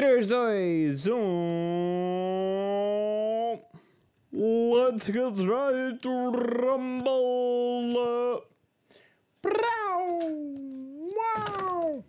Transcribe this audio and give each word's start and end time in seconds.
3, 0.00 0.24
2, 0.26 1.08
1. 1.08 3.60
Let's 4.32 5.10
get 5.10 5.36
ready 5.46 5.98
to 5.98 6.30
rumble. 6.32 8.42
Uau! 11.04 12.02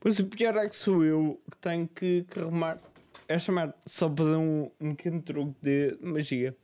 Pois 0.00 0.18
o 0.18 0.26
pior 0.26 0.56
é 0.56 0.68
que 0.68 0.74
sou 0.74 1.04
eu 1.04 1.38
que 1.48 1.56
tenho 1.58 1.86
que, 1.86 2.26
que 2.28 2.40
remar. 2.40 2.80
É 3.28 3.38
chamar 3.38 3.72
só 3.86 4.12
fazer 4.12 4.34
um, 4.34 4.68
um 4.80 4.92
pequeno 4.92 5.22
truque 5.22 5.54
de 5.62 5.96
magia. 6.00 6.56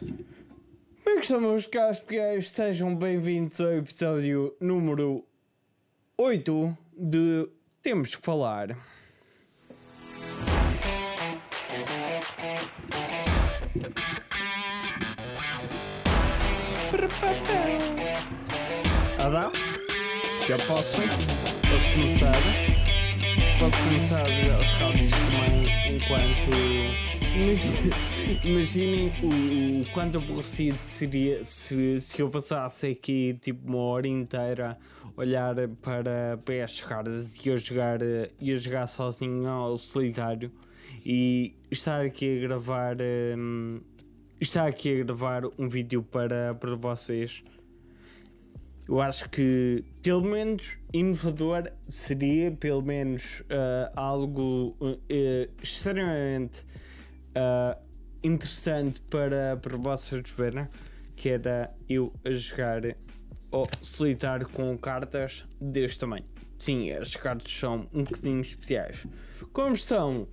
Como 0.00 0.26
é 1.06 1.14
que 1.14 1.20
estão, 1.20 1.40
meus 1.40 1.68
caros 1.68 2.00
pequenos? 2.00 2.50
Sejam 2.50 2.96
bem-vindos 2.96 3.60
ao 3.60 3.74
episódio 3.74 4.56
número 4.60 5.24
8 6.16 6.76
de 6.96 7.48
Temos 7.80 8.16
que 8.16 8.22
Falar. 8.22 8.76
Dá? 19.30 19.52
Já 20.46 20.56
posso? 20.66 21.02
Posso 21.02 21.92
começar? 21.92 22.32
Posso 23.58 23.82
começar 23.82 24.20
aos 24.22 24.72
caldos 24.78 25.10
também 25.10 25.96
enquanto. 25.96 26.48
Imaginem, 28.42 29.12
o, 29.22 29.82
o 29.82 29.92
quanto 29.92 30.16
aborrecido 30.16 30.78
seria 30.82 31.44
se, 31.44 32.00
se 32.00 32.22
eu 32.22 32.30
passasse 32.30 32.86
aqui 32.86 33.38
tipo 33.42 33.68
uma 33.68 33.78
hora 33.78 34.08
inteira 34.08 34.78
a 35.04 35.20
olhar 35.20 35.54
para, 35.82 36.38
para 36.38 36.86
cartas 36.88 37.36
e 37.44 37.50
a 37.50 37.56
jogar, 37.56 37.98
e 38.40 38.50
a 38.50 38.56
jogar 38.56 38.86
sozinho 38.86 39.46
ao 39.46 39.76
solitário 39.76 40.50
e 41.04 41.54
estar 41.70 42.00
aqui 42.00 42.38
a 42.38 42.40
gravar. 42.40 42.96
Hum, 43.36 43.80
estar 44.40 44.66
aqui 44.66 45.00
a 45.00 45.04
gravar 45.04 45.42
um 45.58 45.68
vídeo 45.68 46.02
para, 46.02 46.54
para 46.54 46.74
vocês. 46.76 47.42
Eu 48.88 49.02
acho 49.02 49.28
que, 49.28 49.84
pelo 50.02 50.22
menos, 50.22 50.78
inovador 50.94 51.70
seria, 51.86 52.50
pelo 52.50 52.80
menos, 52.80 53.40
uh, 53.40 53.92
algo 53.94 54.74
uh, 54.80 54.98
extremamente 55.62 56.64
uh, 57.36 57.78
interessante 58.22 59.02
para, 59.02 59.58
para 59.60 59.76
vocês 59.76 60.30
verem, 60.30 60.66
que 61.14 61.28
era 61.28 61.70
eu 61.86 62.10
a 62.24 62.30
jogar 62.30 62.82
ou 63.50 63.66
solitário 63.82 64.48
com 64.48 64.76
cartas 64.78 65.44
deste 65.60 65.98
tamanho. 65.98 66.24
Sim, 66.58 66.90
as 66.90 67.14
cartas 67.14 67.52
são 67.52 67.86
um 67.92 68.02
bocadinho 68.02 68.40
especiais. 68.40 69.06
Como 69.52 69.74
estão? 69.74 70.26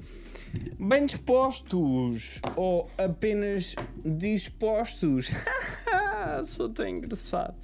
Bem 0.79 1.05
dispostos 1.05 2.39
ou 2.55 2.89
apenas 2.97 3.75
dispostos? 4.03 5.31
Sou 6.43 6.69
tão 6.69 6.87
engraçado. 6.87 7.55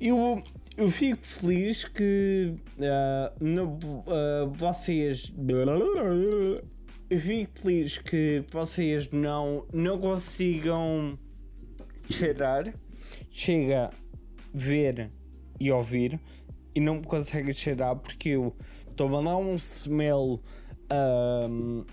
Eu, 0.00 0.42
eu 0.76 0.90
fico 0.90 1.26
feliz 1.26 1.84
que 1.84 2.54
uh, 2.78 3.44
no, 3.44 3.74
uh, 3.74 4.50
vocês. 4.52 5.32
Eu 7.10 7.18
fico 7.18 7.58
feliz 7.60 7.98
que 7.98 8.44
vocês 8.50 9.10
não, 9.10 9.66
não 9.72 9.98
consigam 9.98 11.18
cheirar, 12.10 12.72
chega 13.30 13.90
ver 14.52 15.10
e 15.60 15.70
ouvir 15.70 16.20
e 16.74 16.80
não 16.80 17.02
conseguem 17.02 17.52
cheirar 17.52 17.96
porque 17.96 18.30
eu 18.30 18.54
estou 18.88 19.08
a 19.08 19.10
mandar 19.10 19.36
um 19.36 19.54
smell 19.54 20.40
um, 21.50 21.84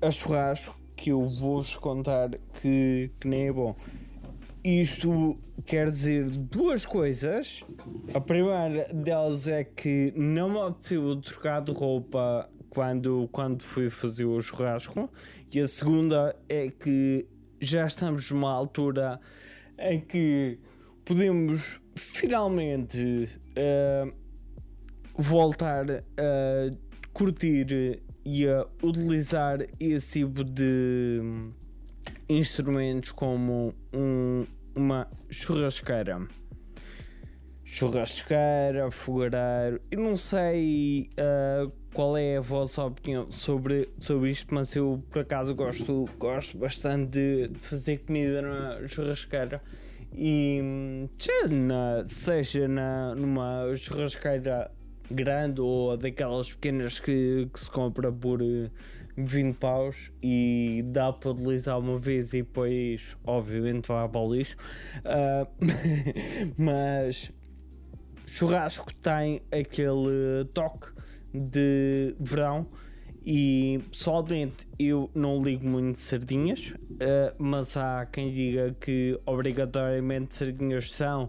a 0.00 0.10
churrasco 0.10 0.74
que 0.96 1.10
eu 1.10 1.22
vou-vos 1.28 1.76
contar 1.76 2.30
que, 2.60 3.10
que 3.20 3.28
nem 3.28 3.48
é 3.48 3.52
bom. 3.52 3.76
Isto 4.66 5.38
quer 5.64 5.92
dizer 5.92 6.28
duas 6.28 6.84
coisas. 6.84 7.62
A 8.12 8.20
primeira 8.20 8.92
delas 8.92 9.46
é 9.46 9.62
que 9.62 10.12
não 10.16 10.50
me 10.50 10.58
apeteceu 10.58 11.14
trocar 11.20 11.62
de 11.62 11.70
roupa 11.70 12.50
quando, 12.68 13.28
quando 13.30 13.62
fui 13.62 13.88
fazer 13.88 14.24
o 14.24 14.40
churrasco. 14.40 15.08
E 15.52 15.60
a 15.60 15.68
segunda 15.68 16.34
é 16.48 16.68
que 16.68 17.28
já 17.60 17.86
estamos 17.86 18.28
numa 18.32 18.50
altura 18.50 19.20
em 19.78 20.00
que 20.00 20.58
podemos 21.04 21.80
finalmente 21.94 23.38
uh, 23.52 24.12
voltar 25.16 25.88
a 25.90 26.74
curtir 27.12 28.02
e 28.24 28.48
a 28.48 28.66
utilizar 28.82 29.60
esse 29.78 30.24
tipo 30.24 30.42
de 30.42 31.52
instrumentos 32.28 33.12
como 33.12 33.72
um, 33.92 34.44
uma 34.76 35.08
churrasqueira. 35.30 36.26
Churrasqueira, 37.64 38.90
fogareiro, 38.92 39.80
e 39.90 39.96
não 39.96 40.16
sei 40.16 41.10
uh, 41.18 41.72
qual 41.92 42.16
é 42.16 42.36
a 42.36 42.40
vossa 42.40 42.84
opinião 42.84 43.28
sobre, 43.28 43.88
sobre 43.98 44.30
isto, 44.30 44.54
mas 44.54 44.76
eu 44.76 45.02
por 45.10 45.22
acaso 45.22 45.52
gosto, 45.54 46.04
gosto 46.16 46.58
bastante 46.58 47.10
de, 47.10 47.48
de 47.48 47.58
fazer 47.58 47.98
comida 48.04 48.40
na 48.40 48.86
churrasqueira 48.86 49.60
e 50.14 50.60
na, 51.50 52.04
seja 52.06 52.68
na, 52.68 53.14
numa 53.16 53.74
churrasqueira 53.74 54.70
grande 55.10 55.60
ou 55.60 55.96
daquelas 55.96 56.52
pequenas 56.52 57.00
que, 57.00 57.48
que 57.52 57.60
se 57.60 57.70
compra 57.70 58.12
por 58.12 58.40
20 59.16 59.48
eh, 59.48 59.56
paus 59.58 60.10
e 60.22 60.84
dá 60.86 61.12
para 61.12 61.30
utilizar 61.30 61.78
uma 61.78 61.98
vez 61.98 62.34
e 62.34 62.42
depois, 62.42 63.16
obviamente, 63.24 63.88
vai 63.88 64.08
para 64.08 64.20
o 64.20 64.34
lixo. 64.34 64.56
Uh, 64.98 65.46
mas 66.56 67.32
churrasco 68.26 68.92
tem 68.94 69.42
aquele 69.50 70.44
toque 70.52 70.88
de 71.32 72.14
verão. 72.18 72.66
E 73.28 73.80
pessoalmente 73.90 74.68
eu 74.78 75.10
não 75.12 75.42
ligo 75.42 75.66
muito 75.66 75.96
de 75.96 76.00
sardinhas, 76.00 76.70
uh, 76.70 77.34
mas 77.38 77.76
há 77.76 78.06
quem 78.06 78.32
diga 78.32 78.76
que 78.78 79.18
obrigatoriamente 79.26 80.36
sardinhas 80.36 80.92
são 80.92 81.28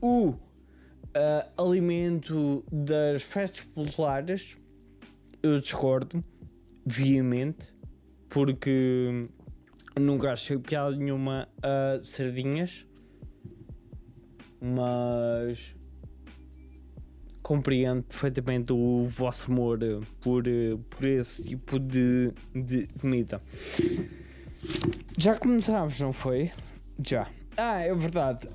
o 0.00 0.30
uh, 0.30 1.62
alimento 1.62 2.64
das 2.72 3.22
festas 3.22 3.66
populares, 3.66 4.56
eu 5.42 5.60
discordo 5.60 6.24
veemente, 6.86 7.74
porque 8.28 9.28
nunca 9.98 10.32
achei 10.32 10.56
piada 10.56 10.94
nenhuma 10.94 11.48
a 11.60 12.00
sardinhas, 12.04 12.86
mas 14.60 15.74
compreendo 17.42 18.04
perfeitamente 18.04 18.72
o 18.72 19.04
vosso 19.04 19.50
amor 19.50 19.78
por, 20.20 20.44
por 20.90 21.06
esse 21.06 21.42
tipo 21.42 21.78
de, 21.78 22.32
de 22.54 22.86
comida. 23.00 23.38
Já 25.18 25.36
começámos, 25.36 26.00
não 26.00 26.12
foi? 26.12 26.52
Já. 27.04 27.28
Ah, 27.56 27.80
é 27.80 27.94
verdade. 27.94 28.48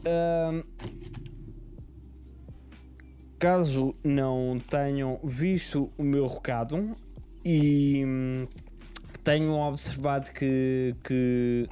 Caso 3.39 3.95
não 4.03 4.57
tenham 4.69 5.19
visto 5.23 5.91
o 5.97 6.03
meu 6.03 6.27
recado 6.27 6.95
e 7.43 8.03
hum, 8.05 8.47
tenham 9.23 9.59
observado 9.59 10.31
que, 10.31 10.95
que 11.03 11.69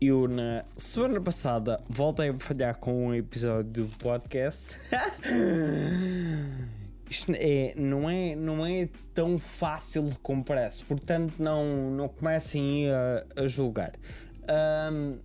eu 0.00 0.28
na 0.28 0.64
semana 0.76 1.20
passada 1.20 1.80
voltei 1.88 2.28
a 2.30 2.38
falhar 2.38 2.76
com 2.78 3.08
um 3.08 3.14
episódio 3.14 3.84
do 3.84 3.98
podcast. 3.98 4.74
Isto 7.10 7.32
é, 7.34 7.72
não, 7.74 8.08
é, 8.08 8.36
não 8.36 8.66
é 8.66 8.88
tão 9.14 9.38
fácil 9.38 10.10
como 10.22 10.44
parece, 10.44 10.84
portanto 10.84 11.34
não, 11.38 11.90
não 11.90 12.08
comecem 12.08 12.90
a, 12.90 13.24
a 13.42 13.46
julgar. 13.46 13.92
Um, 14.92 15.18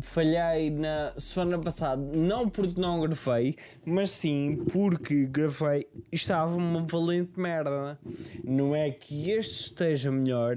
falhei 0.00 0.70
na 0.70 1.12
semana 1.16 1.58
passada, 1.58 2.00
não 2.00 2.48
porque 2.48 2.80
não 2.80 3.00
gravei, 3.00 3.56
mas 3.84 4.10
sim 4.10 4.64
porque 4.70 5.26
gravei 5.26 5.86
estava 6.10 6.54
uma 6.54 6.82
valente 6.82 7.38
merda. 7.38 7.98
Não 8.44 8.74
é 8.74 8.90
que 8.90 9.30
este 9.30 9.64
esteja 9.64 10.10
melhor, 10.10 10.56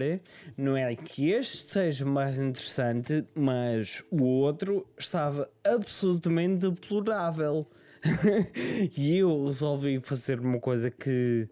não 0.57 0.75
é 0.75 0.95
que 0.95 1.29
este 1.31 1.57
seja 1.57 2.05
mais 2.05 2.39
interessante, 2.39 3.25
mas 3.35 4.03
o 4.11 4.23
outro 4.23 4.85
estava 4.97 5.49
absolutamente 5.63 6.69
deplorável. 6.69 7.67
e 8.97 9.17
eu 9.17 9.45
resolvi 9.47 9.99
fazer 10.03 10.39
uma 10.39 10.59
coisa 10.59 10.91
que 10.91 11.47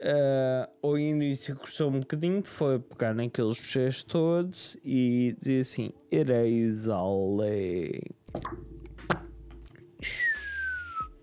uh, 0.00 0.70
ao 0.82 0.98
início 0.98 1.56
custou 1.56 1.88
um 1.90 2.00
bocadinho, 2.00 2.42
foi 2.44 2.78
pegar 2.78 3.14
naqueles 3.14 3.58
fecheiros 3.58 4.02
todos 4.02 4.76
e 4.84 5.34
dizer 5.38 5.60
assim: 5.60 5.92
Ereis 6.10 6.88
ale. 6.88 8.02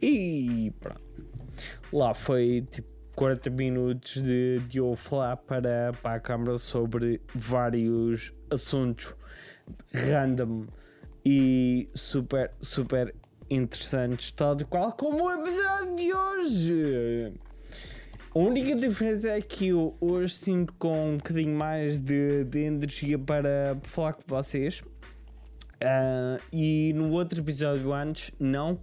E 0.02 0.74
pronto. 0.80 1.06
Lá 1.92 2.14
foi 2.14 2.68
tipo 2.70 2.90
40 3.16 3.50
minutos 3.50 4.22
de, 4.22 4.60
de 4.68 4.80
eu 4.80 4.94
falar 4.96 5.38
para, 5.38 5.94
para 6.02 6.16
a 6.16 6.20
câmara 6.20 6.58
sobre 6.58 7.22
vários 7.34 8.34
assuntos 8.52 9.16
random 9.94 10.66
e 11.26 11.90
super, 11.94 12.52
super 12.60 13.16
interessantes, 13.50 14.32
tal 14.32 14.58
e 14.60 14.66
qual 14.66 14.92
como 14.92 15.24
o 15.24 15.32
episódio 15.32 15.96
de 15.96 16.14
hoje. 16.14 17.34
A 18.36 18.40
única 18.40 18.76
diferença 18.76 19.30
é 19.30 19.40
que 19.40 19.70
eu 19.70 19.96
hoje 20.02 20.34
sinto 20.34 20.74
com 20.74 21.12
um 21.12 21.18
bocadinho 21.18 21.56
mais 21.56 22.02
de, 22.02 22.44
de 22.44 22.64
energia 22.64 23.18
para 23.18 23.78
falar 23.82 24.14
com 24.14 24.24
vocês. 24.28 24.82
Uh, 24.82 26.44
e 26.52 26.92
no 26.94 27.12
outro 27.12 27.40
episódio 27.40 27.94
antes, 27.94 28.32
não 28.38 28.78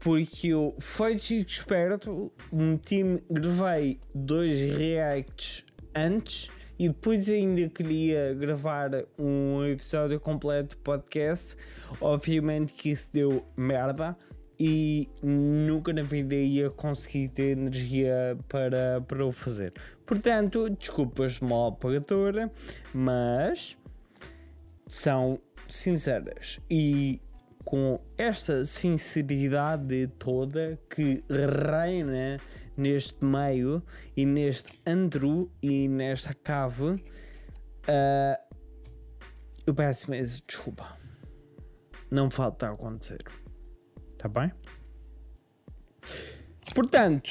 porque 0.00 0.48
eu 0.48 0.74
fui 0.80 1.14
esperto, 1.14 2.32
meti 2.50 3.04
gravei 3.30 4.00
dois 4.12 4.60
reacts 4.60 5.64
antes 5.94 6.50
e 6.76 6.88
depois 6.88 7.28
ainda 7.28 7.68
queria 7.68 8.34
gravar 8.34 8.90
um 9.16 9.64
episódio 9.66 10.18
completo 10.18 10.74
de 10.74 10.82
podcast. 10.82 11.56
Obviamente 12.00 12.74
que 12.74 12.90
isso 12.90 13.08
deu 13.12 13.44
merda 13.56 14.16
e 14.60 15.08
nunca 15.22 15.90
na 15.90 16.02
vida 16.02 16.34
ia 16.34 16.68
conseguir 16.70 17.28
ter 17.28 17.56
energia 17.56 18.36
para, 18.46 19.00
para 19.00 19.24
o 19.24 19.32
fazer. 19.32 19.72
Portanto, 20.04 20.68
desculpas 20.68 21.40
mal 21.40 21.72
pagadora, 21.72 22.52
mas 22.92 23.78
são 24.86 25.40
sinceras 25.66 26.60
e 26.68 27.22
com 27.64 27.98
esta 28.18 28.66
sinceridade 28.66 30.08
toda 30.18 30.78
que 30.90 31.24
reina 31.30 32.38
neste 32.76 33.24
meio 33.24 33.82
e 34.14 34.26
neste 34.26 34.78
antro 34.86 35.50
e 35.62 35.88
nesta 35.88 36.34
cave, 36.34 36.86
uh, 36.86 38.56
eu 39.66 39.74
peço 39.74 40.10
mesmo 40.10 40.42
desculpa. 40.46 40.96
Não 42.10 42.28
falta 42.30 42.66
a 42.66 42.72
acontecer. 42.72 43.22
Tá 44.20 44.28
bem? 44.28 44.52
Portanto, 46.74 47.30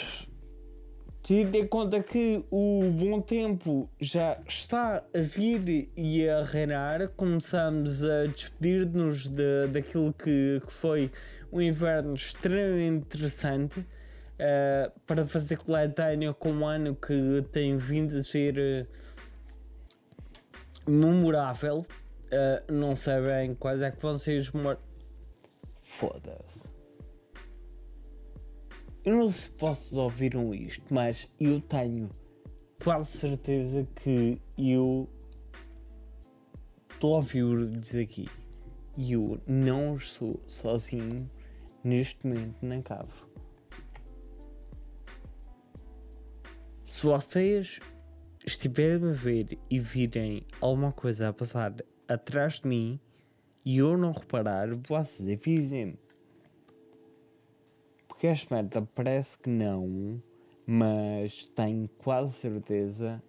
tendo 1.21 1.55
em 1.55 1.67
conta 1.67 2.01
que 2.01 2.43
o 2.49 2.81
bom 2.89 3.21
tempo 3.21 3.87
já 4.01 4.39
está 4.47 5.03
a 5.13 5.19
vir 5.19 5.91
e 5.95 6.27
a 6.27 6.41
reinar, 6.41 7.09
começamos 7.09 8.03
a 8.03 8.25
despedir-nos 8.25 9.27
de, 9.27 9.67
daquilo 9.67 10.11
que, 10.11 10.59
que, 10.65 10.73
foi 10.73 11.11
um 11.51 11.61
inverno 11.61 12.15
extremamente 12.15 13.05
interessante 13.05 13.81
uh, 13.81 14.99
para 15.05 15.27
fazer 15.27 15.57
coletânea 15.57 16.33
com 16.33 16.51
um 16.51 16.65
ano 16.65 16.95
que 16.95 17.45
tem 17.51 17.77
vindo 17.77 18.17
a 18.17 18.23
ser 18.23 18.87
uh, 20.87 20.89
memorável. 20.89 21.85
Uh, 22.31 22.73
não 22.73 22.95
sei 22.95 23.21
bem 23.21 23.53
quais 23.53 23.79
é 23.79 23.91
que 23.91 24.03
os 24.07 24.51
Foda-se. 25.89 26.68
Eu 29.05 29.15
não 29.15 29.29
sei 29.29 29.51
se 29.51 29.53
vocês 29.57 29.93
ouviram 29.93 30.53
isto, 30.53 30.93
mas 30.93 31.29
eu 31.39 31.61
tenho 31.61 32.09
quase 32.83 33.17
certeza 33.17 33.87
que 33.95 34.41
eu 34.57 35.09
estou 36.91 37.13
a 37.13 37.17
ouvir-lhes 37.17 37.95
aqui. 37.95 38.27
E 38.97 39.13
eu 39.13 39.39
não 39.47 39.93
estou 39.93 40.41
sozinho 40.45 41.29
neste 41.81 42.27
momento 42.27 42.65
na 42.65 42.81
cave. 42.81 43.13
Se 46.83 47.05
vocês 47.05 47.79
estiverem 48.45 49.09
a 49.09 49.13
ver 49.13 49.57
e 49.69 49.79
virem 49.79 50.45
alguma 50.59 50.91
coisa 50.91 51.29
a 51.29 51.33
passar 51.33 51.73
atrás 52.07 52.59
de 52.59 52.67
mim 52.67 52.99
e 53.63 53.77
eu 53.77 53.97
não 53.97 54.11
reparar, 54.11 54.67
vocês 54.75 55.29
avisem-me. 55.29 56.08
Porque 58.19 58.27
esta 58.27 58.53
merda 58.53 58.81
parece 58.93 59.39
que 59.39 59.49
não, 59.49 60.21
mas 60.67 61.45
tenho 61.55 61.87
quase 61.99 62.33
certeza 62.33 63.23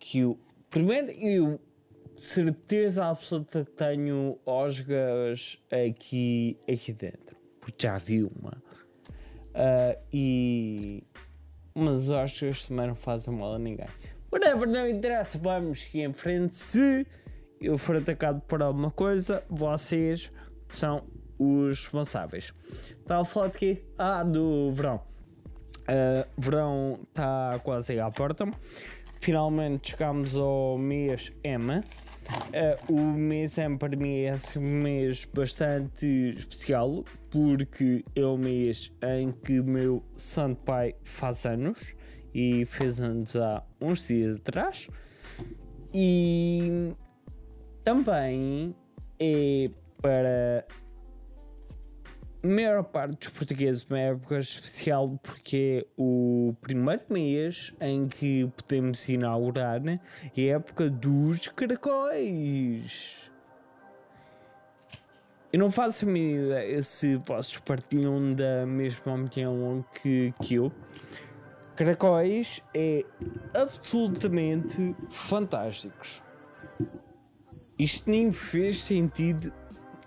que 0.00 0.24
o. 0.24 0.36
Primeiro, 0.68 1.12
eu 1.12 1.60
certeza 2.16 3.06
absoluta 3.06 3.64
que 3.64 3.70
tenho 3.70 4.36
osgas 4.44 5.62
aqui, 5.70 6.58
aqui 6.68 6.92
dentro, 6.92 7.36
porque 7.60 7.86
já 7.86 7.96
vi 7.98 8.24
uma. 8.24 8.60
Uh, 9.54 10.04
e. 10.12 11.04
Mas 11.72 12.10
osgas 12.10 12.66
também 12.66 12.88
não 12.88 12.96
fazem 12.96 13.32
mal 13.32 13.54
a 13.54 13.58
ninguém. 13.60 13.86
Whatever, 14.32 14.66
não 14.66 14.88
interessa, 14.88 15.38
vamos 15.38 15.84
seguir 15.84 16.00
em 16.00 16.12
frente. 16.12 16.56
Se 16.56 17.06
eu 17.60 17.78
for 17.78 17.94
atacado 17.94 18.40
por 18.40 18.60
alguma 18.60 18.90
coisa, 18.90 19.44
vocês 19.48 20.32
são 20.68 21.04
os 21.38 21.80
responsáveis. 21.80 22.52
Estava 23.00 23.22
a 23.22 23.24
falar 23.24 23.48
de 23.48 23.58
quê? 23.58 23.82
Ah, 23.98 24.22
do 24.22 24.72
verão. 24.72 25.00
Uh, 25.82 26.26
verão 26.36 27.00
está 27.08 27.60
quase 27.62 27.98
à 28.00 28.10
porta. 28.10 28.48
Finalmente 29.20 29.90
chegamos 29.90 30.36
ao 30.36 30.78
mês 30.78 31.32
M. 31.42 31.78
Uh, 31.78 32.92
o 32.92 33.00
mês 33.00 33.56
M 33.56 33.78
para 33.78 33.96
mim 33.96 34.22
é 34.22 34.34
um 34.56 34.82
mês 34.82 35.24
bastante 35.32 36.34
especial 36.36 37.04
porque 37.30 38.04
é 38.16 38.24
o 38.24 38.36
mês 38.36 38.92
em 39.02 39.30
que 39.30 39.60
meu 39.60 40.02
santo 40.14 40.62
pai 40.62 40.96
faz 41.04 41.46
anos 41.46 41.94
e 42.34 42.64
fez 42.64 43.00
anos 43.00 43.36
há 43.36 43.62
uns 43.80 44.06
dias 44.06 44.36
atrás. 44.36 44.88
E 45.94 46.92
também 47.84 48.74
é 49.18 49.66
para 50.02 50.66
maior 52.46 52.82
parte 52.84 53.18
dos 53.18 53.28
portugueses 53.28 53.84
uma 53.84 53.98
época 53.98 54.38
especial 54.38 55.18
porque 55.22 55.84
é 55.84 55.86
o 55.96 56.54
primeiro 56.60 57.02
mês 57.10 57.74
em 57.80 58.08
que 58.08 58.46
podemos 58.56 59.08
inaugurar 59.08 59.80
né? 59.80 60.00
é 60.36 60.52
a 60.52 60.56
época 60.56 60.88
dos 60.88 61.48
caracóis. 61.48 63.30
Eu 65.52 65.60
não 65.60 65.70
faço 65.70 66.04
a 66.04 66.08
minha 66.08 66.38
ideia 66.38 66.82
se 66.82 67.16
vocês 67.16 67.58
partilham 67.58 68.34
da 68.34 68.66
mesma 68.66 69.14
opinião 69.14 69.84
que, 70.02 70.34
que 70.42 70.54
eu. 70.54 70.72
Caracóis 71.76 72.62
é 72.74 73.04
absolutamente 73.54 74.94
fantásticos. 75.10 76.22
Isto 77.78 78.10
nem 78.10 78.32
fez 78.32 78.82
sentido 78.82 79.52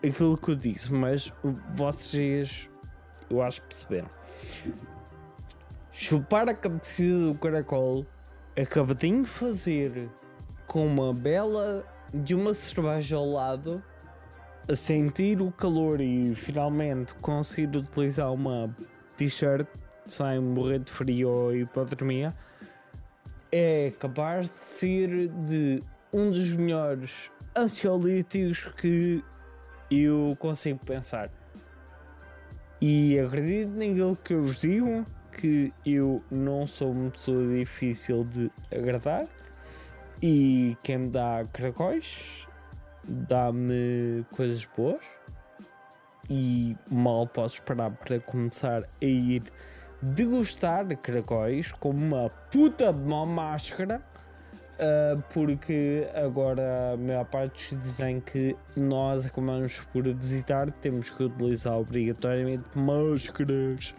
aquilo 0.03 0.37
que 0.37 0.51
eu 0.51 0.55
disse, 0.55 0.91
mas 0.91 1.31
vocês 1.75 2.69
eu 3.29 3.41
acho 3.41 3.61
que 3.61 3.67
perceberam. 3.67 4.09
Chupar 5.91 6.49
a 6.49 6.53
cabecida 6.53 7.27
do 7.27 7.35
caracol, 7.35 8.05
acabadinho 8.59 9.23
de 9.23 9.29
fazer 9.29 10.09
com 10.65 10.85
uma 10.85 11.13
bela 11.13 11.85
de 12.13 12.33
uma 12.33 12.53
cerveja 12.53 13.17
ao 13.17 13.29
lado, 13.29 13.83
a 14.67 14.75
sentir 14.75 15.41
o 15.41 15.51
calor 15.51 16.01
e 16.01 16.33
finalmente 16.35 17.13
conseguir 17.15 17.77
utilizar 17.77 18.31
uma 18.33 18.73
t-shirt 19.15 19.67
sem 20.05 20.39
morrer 20.39 20.79
de 20.79 20.91
frio 20.91 21.29
ou 21.29 21.55
hipotermia, 21.55 22.33
é 23.51 23.91
capaz 23.99 24.49
de 24.49 24.55
ser 24.55 25.27
de 25.27 25.79
um 26.13 26.31
dos 26.31 26.53
melhores 26.53 27.29
ansiolíticos 27.55 28.71
que 28.77 29.23
eu 29.89 30.36
consigo 30.39 30.79
pensar. 30.86 31.29
E 32.81 33.19
acredito 33.19 33.72
naquilo 33.72 34.15
que 34.15 34.34
eu 34.34 34.43
vos 34.43 34.60
digo, 34.60 35.03
que 35.31 35.74
eu 35.86 36.24
não 36.31 36.65
sou 36.65 36.91
uma 36.91 37.12
pessoa 37.12 37.46
difícil 37.48 38.24
de 38.24 38.51
agradar. 38.74 39.25
E 40.22 40.77
quem 40.84 40.98
me 40.98 41.08
dá 41.08 41.43
caracóis 41.53 42.48
dá-me 43.08 44.25
coisas 44.31 44.65
boas. 44.65 45.03
E 46.29 46.77
mal 46.89 47.25
posso 47.27 47.55
esperar 47.55 47.91
para 47.91 48.19
começar 48.19 48.84
a 48.84 49.05
ir 49.05 49.43
degustar 50.01 50.86
caracóis 50.98 51.72
com 51.72 51.89
uma 51.89 52.29
puta 52.51 52.93
de 52.93 53.01
uma 53.01 53.25
máscara 53.25 54.01
Uh, 54.79 55.21
porque 55.33 56.07
agora 56.15 56.93
a 56.93 56.98
maior 56.98 57.25
parte 57.25 57.75
dizem 57.75 58.21
que 58.21 58.55
nós 58.77 59.25
acabamos 59.25 59.81
por 59.91 60.03
visitar, 60.13 60.71
temos 60.71 61.09
que 61.09 61.24
utilizar 61.24 61.77
obrigatoriamente 61.77 62.63
máscaras. 62.75 63.93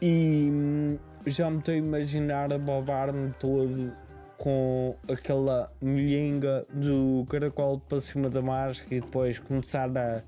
E 0.00 0.48
hum, 0.52 0.98
já 1.26 1.50
me 1.50 1.58
estou 1.58 1.74
a 1.74 1.76
imaginar 1.76 2.52
a 2.52 2.58
babar-me 2.58 3.30
todo 3.40 3.92
com 4.36 4.94
aquela 5.10 5.68
molhinga 5.82 6.64
do 6.72 7.26
caracol 7.28 7.80
para 7.80 8.00
cima 8.00 8.30
da 8.30 8.40
máscara 8.40 8.94
e 8.94 9.00
depois 9.00 9.40
começar 9.40 9.90
a 9.98 10.22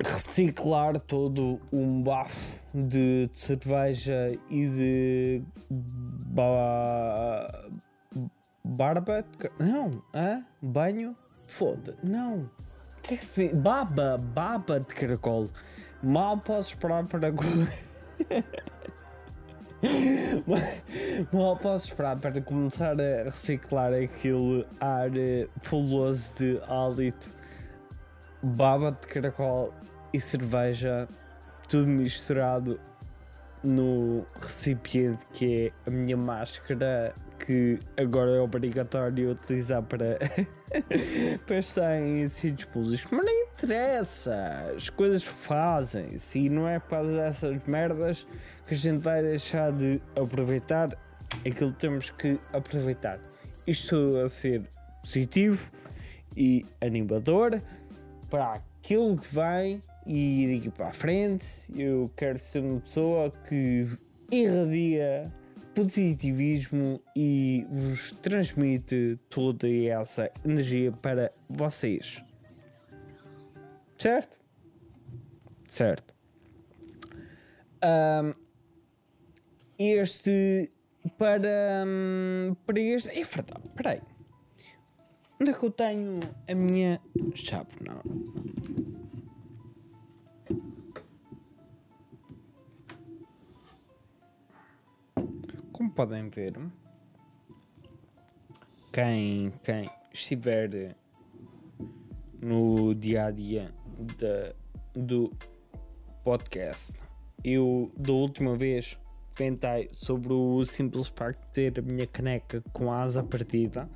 reciclar 0.00 1.00
todo 1.00 1.60
um 1.72 2.02
bafo 2.02 2.60
de 2.72 3.28
cerveja 3.32 4.38
e 4.48 4.68
de 4.68 5.42
ba, 6.34 7.70
barba. 8.64 9.24
Não, 9.58 10.02
hã? 10.12 10.44
banho? 10.60 11.16
Foda, 11.46 11.96
não. 12.02 12.50
Que 13.02 13.14
é 13.14 13.16
que 13.16 13.24
se 13.24 13.48
Baba, 13.48 14.16
baba 14.18 14.80
de 14.80 14.86
caracol. 14.94 15.48
Mal 16.02 16.38
posso 16.38 16.70
esperar 16.70 17.06
para 17.06 17.30
Mal 21.32 21.56
posso 21.58 21.88
esperar 21.88 22.18
para 22.18 22.40
começar 22.40 22.98
a 23.00 23.24
reciclar 23.24 23.92
aquele 23.92 24.66
ar 24.80 25.10
poloso 25.68 26.32
de 26.38 26.58
hálito, 26.66 27.28
baba 28.42 28.92
de 28.92 29.06
caracol 29.06 29.74
e 30.12 30.20
cerveja, 30.20 31.06
tudo 31.68 31.86
misturado 31.86 32.80
no 33.64 34.26
recipiente 34.40 35.24
que 35.32 35.72
é 35.86 35.90
a 35.90 35.90
minha 35.90 36.16
máscara 36.16 37.14
que 37.38 37.78
agora 37.96 38.30
é 38.36 38.40
obrigatório 38.40 39.32
utilizar 39.32 39.82
para, 39.82 40.18
para 41.46 41.58
estar 41.58 42.00
em 42.00 42.26
sítios 42.28 42.68
públicos. 42.70 43.06
Mas 43.10 43.24
não 43.24 43.42
interessa, 43.42 44.72
as 44.74 44.88
coisas 44.88 45.24
fazem-se 45.24 46.38
e 46.38 46.48
não 46.48 46.68
é 46.68 46.78
para 46.78 47.06
essas 47.22 47.64
merdas 47.64 48.26
que 48.66 48.74
a 48.74 48.76
gente 48.76 48.98
vai 48.98 49.22
deixar 49.22 49.72
de 49.72 50.00
aproveitar 50.16 50.90
aquilo 51.46 51.72
que 51.72 51.78
temos 51.78 52.10
que 52.10 52.38
aproveitar. 52.52 53.18
Isto 53.66 54.18
a 54.24 54.28
ser 54.28 54.62
positivo 55.02 55.70
e 56.36 56.64
animador 56.80 57.60
para 58.30 58.52
aquilo 58.52 59.16
que 59.16 59.34
vem 59.34 59.80
e 60.06 60.56
daqui 60.56 60.70
para 60.70 60.88
a 60.88 60.92
frente. 60.92 61.46
Eu 61.74 62.10
quero 62.16 62.38
ser 62.38 62.60
uma 62.60 62.80
pessoa 62.80 63.30
que 63.48 63.86
irradia 64.30 65.32
positivismo 65.74 67.00
e 67.16 67.66
vos 67.68 68.12
transmite 68.12 69.18
toda 69.28 69.68
essa 69.68 70.30
energia 70.44 70.92
para 70.92 71.32
vocês. 71.48 72.24
Certo? 73.98 74.38
Certo. 75.66 76.14
Um, 77.84 78.34
este 79.78 80.70
para, 81.18 81.84
um, 81.86 82.54
para 82.64 82.80
este. 82.80 83.10
É 83.10 83.24
verdade, 83.24 83.68
peraí. 83.74 84.00
Onde 85.40 85.50
é 85.50 85.54
que 85.54 85.64
eu 85.64 85.70
tenho 85.70 86.20
a 86.48 86.54
minha 86.54 87.00
chave? 87.34 87.68
Não. 87.80 89.03
Como 95.74 95.90
podem 95.90 96.28
ver, 96.28 96.54
quem, 98.92 99.50
quem 99.64 99.90
estiver 100.12 100.94
no 102.40 102.94
dia 102.94 103.24
a 103.24 103.30
dia 103.32 103.74
do 104.94 105.32
podcast, 106.22 106.96
eu 107.42 107.90
da 107.96 108.12
última 108.12 108.56
vez 108.56 108.96
comentei 109.36 109.88
sobre 109.92 110.32
o 110.32 110.64
simples 110.64 111.08
facto 111.08 111.44
de 111.46 111.72
ter 111.72 111.80
a 111.80 111.82
minha 111.82 112.06
caneca 112.06 112.62
com 112.72 112.92
a 112.92 113.02
asa 113.02 113.24
partida. 113.24 113.90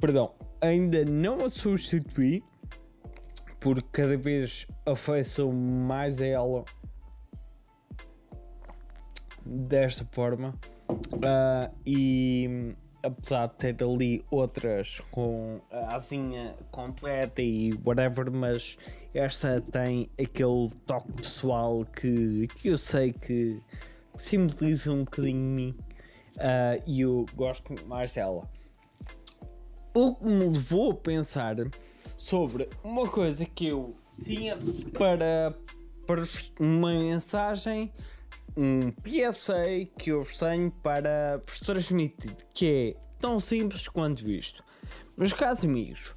Perdão, 0.00 0.34
ainda 0.60 1.04
não 1.04 1.44
a 1.44 1.48
substituí 1.48 2.42
porque 3.60 3.86
cada 3.92 4.16
vez 4.16 4.66
afeiço 4.84 5.52
mais 5.52 6.20
a 6.20 6.26
ela 6.26 6.64
desta 9.46 10.04
forma 10.10 10.54
uh, 10.88 11.74
e 11.84 12.74
apesar 13.02 13.46
de 13.46 13.54
ter 13.54 13.84
ali 13.84 14.24
outras 14.30 15.00
com 15.10 15.60
a 15.70 15.94
asinha 15.94 16.54
completa 16.70 17.40
e 17.40 17.72
whatever, 17.84 18.30
mas 18.30 18.76
esta 19.14 19.60
tem 19.60 20.10
aquele 20.20 20.70
toque 20.86 21.12
pessoal 21.12 21.84
que, 21.84 22.48
que 22.56 22.68
eu 22.68 22.78
sei 22.78 23.12
que 23.12 23.62
simboliza 24.16 24.92
um 24.92 25.04
bocadinho 25.04 25.36
mim 25.36 25.76
uh, 26.36 26.82
e 26.86 27.02
eu 27.02 27.26
gosto 27.34 27.74
mais 27.86 28.12
dela. 28.12 28.48
O 29.94 30.14
que 30.14 30.24
me 30.24 30.48
levou 30.48 30.92
a 30.92 30.94
pensar 30.94 31.56
sobre 32.16 32.68
uma 32.82 33.08
coisa 33.08 33.44
que 33.46 33.68
eu 33.68 33.96
tinha 34.22 34.56
para, 34.98 35.56
para 36.06 36.22
uma 36.58 36.90
mensagem 36.90 37.92
um 38.56 38.90
PSA 38.90 39.86
que 39.98 40.10
eu 40.10 40.22
vos 40.22 40.38
tenho 40.38 40.70
para 40.70 41.42
vos 41.46 41.60
transmitir, 41.60 42.34
que 42.54 42.94
é 42.96 43.00
tão 43.20 43.38
simples 43.38 43.86
quanto 43.86 44.28
isto. 44.30 44.64
Meus 45.16 45.32
caros 45.32 45.64
amigos, 45.64 46.14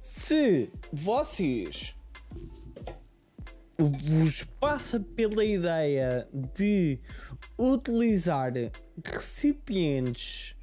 se 0.00 0.70
vocês 0.92 1.94
vos 3.78 4.44
passa 4.60 5.00
pela 5.00 5.44
ideia 5.44 6.28
de 6.54 6.98
utilizar 7.58 8.52
recipientes 9.04 10.54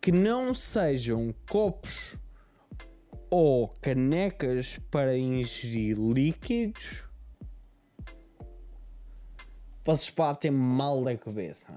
que 0.00 0.12
não 0.12 0.52
sejam 0.52 1.34
copos 1.48 2.16
ou 3.30 3.68
canecas 3.80 4.78
para 4.90 5.16
ingerir 5.16 5.96
líquidos, 5.98 7.04
vocês 9.84 10.10
batem 10.10 10.50
mal 10.50 11.02
da 11.02 11.16
cabeça. 11.16 11.72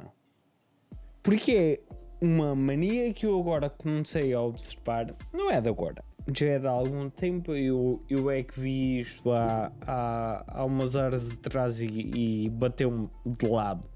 Porque 1.23 1.51
é 1.51 1.79
uma 2.21 2.55
mania 2.55 3.13
que 3.13 3.25
eu 3.25 3.39
agora 3.39 3.69
comecei 3.69 4.33
a 4.33 4.41
observar, 4.41 5.15
não 5.33 5.49
é 5.49 5.59
de 5.59 5.69
agora, 5.69 6.03
já 6.33 6.47
é 6.47 6.59
de 6.59 6.67
algum 6.67 7.09
tempo. 7.09 7.53
Eu, 7.53 8.03
eu 8.09 8.29
é 8.29 8.43
que 8.43 8.59
vi 8.59 8.99
isto 8.99 9.31
há, 9.31 9.71
há, 9.81 10.43
há 10.47 10.65
umas 10.65 10.95
horas 10.95 11.33
atrás 11.33 11.81
e, 11.81 11.87
e 11.87 12.49
bateu-me 12.49 13.09
de 13.25 13.47
lado. 13.47 13.87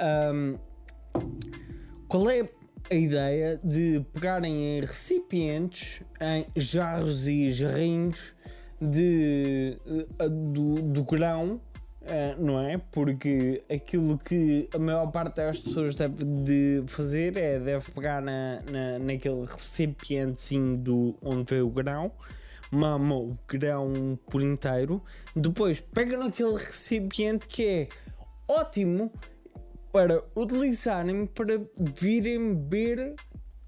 Um, 0.00 0.56
qual 2.08 2.30
é 2.30 2.48
a 2.90 2.94
ideia 2.94 3.60
de 3.62 4.04
pegarem 4.12 4.78
em 4.78 4.80
recipientes, 4.80 6.02
em 6.20 6.46
jarros 6.56 7.28
e 7.28 7.50
jarrinhos 7.50 8.34
de, 8.80 9.78
eh, 10.18 10.28
do, 10.28 10.82
do 10.82 11.04
grão 11.04 11.60
Uh, 12.10 12.44
não 12.44 12.60
é? 12.60 12.76
Porque 12.76 13.62
aquilo 13.72 14.18
que 14.18 14.68
a 14.74 14.78
maior 14.80 15.06
parte 15.12 15.36
das 15.36 15.60
pessoas 15.60 15.94
deve 15.94 16.24
de 16.24 16.82
fazer 16.88 17.36
é 17.36 17.60
deve 17.60 17.88
pegar 17.92 18.20
na, 18.20 18.60
na, 18.62 18.98
naquele 18.98 19.44
recipientezinho 19.44 20.76
do, 20.76 21.16
onde 21.22 21.54
vê 21.54 21.60
o 21.60 21.70
grão, 21.70 22.10
mama 22.68 23.14
o 23.14 23.38
grão 23.46 24.18
por 24.28 24.42
inteiro, 24.42 25.00
depois 25.36 25.80
pega 25.80 26.18
naquele 26.18 26.54
recipiente 26.54 27.46
que 27.46 27.64
é 27.64 27.88
ótimo 28.48 29.12
para 29.92 30.20
utilizarem 30.34 31.26
para 31.26 31.60
virem 31.78 32.56
beber 32.56 33.14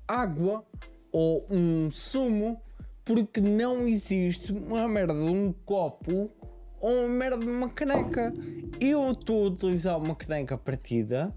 água 0.08 0.66
ou 1.12 1.46
um 1.48 1.92
sumo, 1.92 2.60
porque 3.04 3.40
não 3.40 3.86
existe 3.86 4.50
uma 4.50 4.88
merda 4.88 5.14
de 5.14 5.20
um 5.20 5.52
copo 5.64 6.28
ou 6.82 7.06
uma 7.06 7.08
merda 7.08 7.38
de 7.38 7.46
uma 7.46 7.70
caneca. 7.70 8.34
Eu 8.78 9.12
estou 9.12 9.44
a 9.44 9.48
utilizar 9.48 9.96
uma 9.96 10.16
caneca 10.16 10.58
partida 10.58 11.32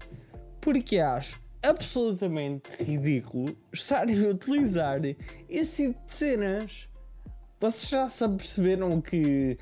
porque 0.60 0.98
acho 0.98 1.40
absolutamente 1.62 2.82
ridículo 2.82 3.56
estarem 3.72 4.26
a 4.26 4.30
utilizar 4.30 5.00
esse 5.48 5.86
tipo 5.92 6.06
de 6.06 6.14
cenas. 6.14 6.88
Vocês 7.58 7.88
já 7.88 8.08
se 8.08 8.28
perceberam 8.28 9.00
que 9.00 9.56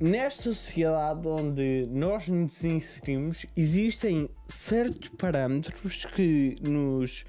nesta 0.00 0.44
sociedade 0.44 1.28
onde 1.28 1.86
nós 1.90 2.26
nos 2.26 2.64
inserimos 2.64 3.46
existem 3.56 4.28
certos 4.48 5.10
parâmetros 5.10 6.06
que 6.06 6.56
nos 6.62 7.24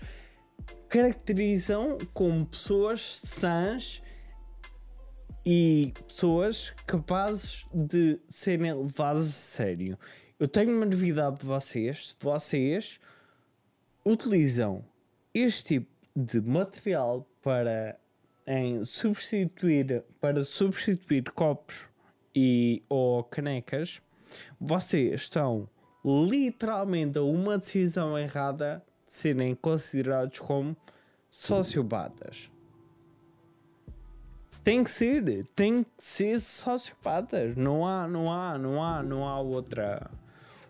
caracterizam 0.89 1.97
como 2.13 2.45
pessoas 2.45 3.01
sãs 3.24 4.01
e 5.49 5.93
pessoas 6.05 6.73
capazes 6.85 7.65
de 7.73 8.19
serem 8.27 8.73
levadas 8.73 9.27
a 9.27 9.31
sério. 9.31 9.97
Eu 10.37 10.45
tenho 10.45 10.75
uma 10.75 10.85
novidade 10.85 11.37
para 11.37 11.47
vocês. 11.47 12.09
Se 12.09 12.15
vocês 12.19 12.99
utilizam 14.05 14.83
este 15.33 15.79
tipo 15.79 15.89
de 16.13 16.41
material 16.41 17.25
para 17.41 17.97
em 18.45 18.83
substituir 18.83 20.03
para 20.19 20.43
substituir 20.43 21.23
copos 21.31 21.85
e 22.35 22.83
ou 22.89 23.23
canecas, 23.23 24.01
vocês 24.59 25.21
estão 25.21 25.69
literalmente 26.03 27.17
a 27.19 27.23
uma 27.23 27.57
decisão 27.57 28.19
errada 28.19 28.83
de 29.05 29.13
serem 29.13 29.55
considerados 29.55 30.39
como 30.39 30.75
sociopatas. 31.31 32.49
Tem 34.67 34.83
que 34.83 34.91
ser, 34.91 35.45
tem 35.55 35.81
que 35.81 35.89
ser 35.97 36.41
sociopatas. 36.41 37.55
Não 37.55 37.88
há, 37.88 38.05
não 38.05 38.29
há, 38.29 38.57
não 38.57 38.83
há, 38.83 39.01
não 39.01 39.25
há 39.25 39.39
outra 39.39 40.12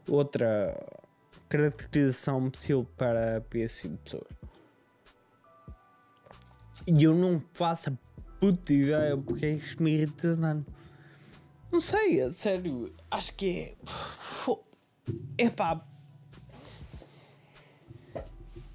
outra 0.07 0.77
caracterização 1.49 2.47
possível 2.47 2.87
para, 2.95 3.43
esse 3.55 3.89
pessoas. 3.89 4.27
E 6.85 7.05
eu 7.05 7.15
não 7.15 7.41
faço 7.53 7.89
a 7.89 7.93
puta 8.39 8.71
ideia 8.71 9.17
porque 9.17 9.47
é 9.47 9.57
que 9.57 9.81
me 9.81 9.93
irrita 9.95 10.37
tanto. 10.37 10.71
Não 11.71 11.79
sei, 11.79 12.21
a 12.21 12.29
sério, 12.29 12.93
acho 13.09 13.35
que 13.35 13.75
é. 15.39 15.43
É 15.43 15.49
pá. 15.49 15.83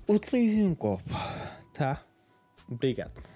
Utilize 0.09 0.61
um 0.61 0.75
copo, 0.75 1.09
tá? 1.75 2.03
Obrigado 2.69 3.33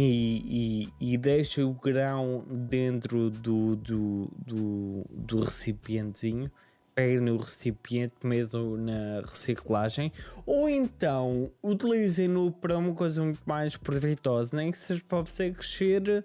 e, 0.00 0.88
e, 1.00 1.14
e 1.14 1.18
deixa 1.18 1.66
o 1.66 1.74
grão 1.74 2.44
dentro 2.48 3.30
do, 3.30 3.74
do, 3.74 4.30
do, 4.46 5.04
do 5.10 5.40
recipientezinho, 5.40 6.48
pega 6.94 7.20
no 7.20 7.36
recipiente, 7.36 8.14
medo 8.22 8.76
na 8.76 9.22
reciclagem, 9.22 10.12
ou 10.46 10.68
então 10.68 11.50
utilizem-no 11.60 12.52
para 12.52 12.78
uma 12.78 12.94
coisa 12.94 13.24
muito 13.24 13.42
mais 13.44 13.76
proveitosa, 13.76 14.56
nem 14.56 14.70
que 14.70 14.78
seja 14.78 15.02
para 15.08 15.18
você 15.18 15.50
crescer 15.50 16.24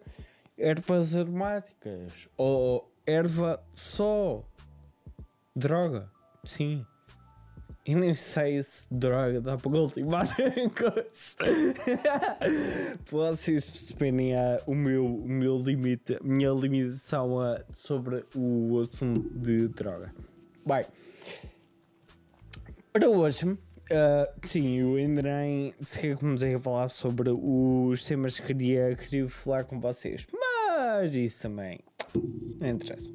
ervas 0.55 1.15
aromáticas. 1.15 2.29
Ou 2.37 2.87
erva 3.07 3.59
só. 3.71 4.43
Droga, 5.55 6.11
sim. 6.43 6.85
E 7.85 7.95
nem 7.95 8.13
sei 8.13 8.63
se 8.63 8.87
droga 8.89 9.41
dá 9.41 9.57
para 9.57 9.71
ultimar 9.71 10.25
coisa. 10.73 11.35
Vocês 13.05 13.69
perceberem 13.69 14.33
a, 14.35 14.61
o, 14.65 14.73
meu, 14.73 15.05
o 15.05 15.27
meu 15.27 15.57
limite, 15.57 16.15
a 16.15 16.23
minha 16.23 16.51
limitação 16.51 17.41
a, 17.41 17.61
sobre 17.73 18.23
o 18.33 18.79
assunto 18.79 19.29
de 19.37 19.67
droga. 19.67 20.13
Bem, 20.65 20.85
para 22.93 23.09
hoje, 23.09 23.49
uh, 23.49 23.57
sim, 24.43 24.79
eu 24.79 24.95
ainda 24.95 25.21
nem 25.21 25.73
sequer 25.81 26.15
comecei 26.15 26.55
a 26.55 26.59
falar 26.59 26.87
sobre 26.87 27.31
os 27.31 28.05
temas 28.05 28.39
que 28.39 28.47
queria, 28.47 28.95
queria 28.95 29.27
falar 29.27 29.65
com 29.65 29.77
vocês, 29.81 30.25
mas 30.31 31.13
isso 31.13 31.41
também 31.41 31.81
não 32.61 32.69
interessa 32.69 33.11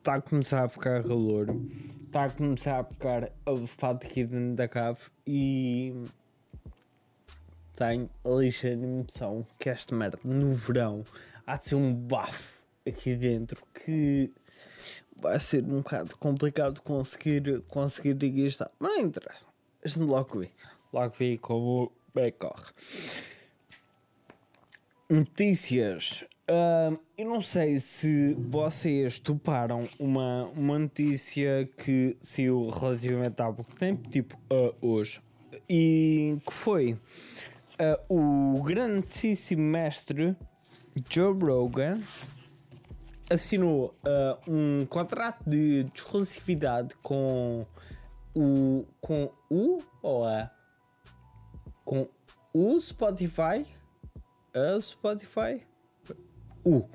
está 0.00 0.14
a 0.14 0.20
começar 0.22 0.64
a 0.64 0.68
ficar 0.68 1.02
calor, 1.02 1.54
está 2.06 2.24
a 2.24 2.30
começar 2.30 2.80
a 2.80 2.84
ficar 2.84 3.30
abafado 3.44 4.06
aqui 4.06 4.24
dentro 4.24 4.56
da 4.56 4.66
cave 4.66 5.00
e 5.26 5.94
tenho 7.76 8.08
a 8.24 8.28
ligeira 8.30 8.80
impressão 8.82 9.46
que 9.58 9.68
esta 9.68 9.94
merda 9.94 10.18
no 10.24 10.54
verão 10.54 11.04
há 11.46 11.58
de 11.58 11.68
ser 11.68 11.74
um 11.74 11.92
bafo 11.92 12.62
aqui 12.88 13.14
dentro 13.14 13.62
que 13.74 14.32
vai 15.16 15.38
ser 15.38 15.64
um 15.64 15.80
bocado 15.82 16.16
complicado 16.16 16.80
conseguir, 16.80 17.60
conseguir 17.68 18.16
estar. 18.46 18.70
Mas 18.78 18.96
não 18.96 19.00
interessa, 19.02 19.44
a 19.84 19.88
gente 19.88 20.00
logo 20.00 20.40
vê, 20.40 20.50
logo 20.94 21.14
vê 21.14 21.36
como 21.36 21.92
é 22.16 22.30
corre. 22.30 22.72
Notícias 25.10 26.24
Uh, 26.50 26.98
eu 27.16 27.28
não 27.28 27.40
sei 27.40 27.78
se 27.78 28.34
vocês 28.34 29.20
toparam 29.20 29.86
uma, 30.00 30.46
uma 30.56 30.80
notícia 30.80 31.70
que 31.78 32.16
saiu 32.20 32.68
relativamente 32.70 33.40
há 33.40 33.52
pouco 33.52 33.72
tempo, 33.76 34.10
tipo 34.10 34.36
uh, 34.52 34.74
hoje, 34.80 35.22
e 35.68 36.36
que 36.44 36.52
foi 36.52 36.94
uh, 36.94 38.56
o 38.56 38.60
grandíssimo 38.64 39.62
mestre 39.62 40.36
Joe 41.08 41.38
Rogan 41.38 42.02
assinou 43.30 43.94
um 44.48 44.84
contrato 44.86 45.48
de 45.48 45.86
exclusividade 45.94 46.96
com 46.96 47.64
o 48.34 48.84
com 49.00 49.30
o 49.48 49.80
ou 50.02 50.24
a 50.24 50.50
com 51.84 52.08
o 52.52 52.80
Spotify? 52.80 53.64
A 54.52 54.80
Spotify 54.80 55.69
U 56.70 56.88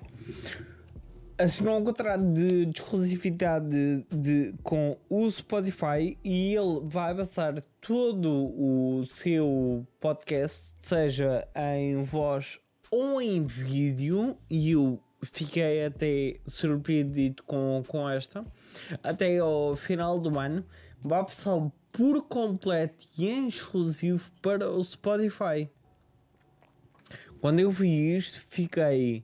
assinou 1.37 1.77
um 1.77 1.83
contrato 1.83 2.23
de, 2.33 2.65
de 2.65 2.79
exclusividade 2.79 3.67
de, 3.67 4.05
de, 4.09 4.55
com 4.63 4.97
o 5.09 5.29
Spotify 5.29 6.17
e 6.23 6.55
ele 6.55 6.81
vai 6.83 7.13
passar 7.13 7.61
todo 7.81 8.29
o 8.29 9.05
seu 9.05 9.85
podcast, 9.99 10.73
seja 10.79 11.47
em 11.55 12.01
voz 12.01 12.59
ou 12.89 13.21
em 13.21 13.45
vídeo, 13.45 14.37
e 14.49 14.71
eu 14.71 15.01
fiquei 15.21 15.85
até 15.85 16.39
surpreendido 16.47 17.43
com, 17.43 17.83
com 17.87 18.09
esta, 18.09 18.45
até 19.03 19.39
ao 19.39 19.75
final 19.75 20.19
do 20.19 20.37
ano, 20.39 20.65
vai 21.01 21.21
passar 21.23 21.59
por 21.91 22.23
completo 22.23 23.05
e 23.17 23.27
em 23.27 23.47
exclusivo 23.47 24.31
para 24.41 24.69
o 24.69 24.83
Spotify. 24.83 25.69
Quando 27.41 27.59
eu 27.59 27.69
vi 27.69 28.15
isto, 28.15 28.45
fiquei 28.49 29.23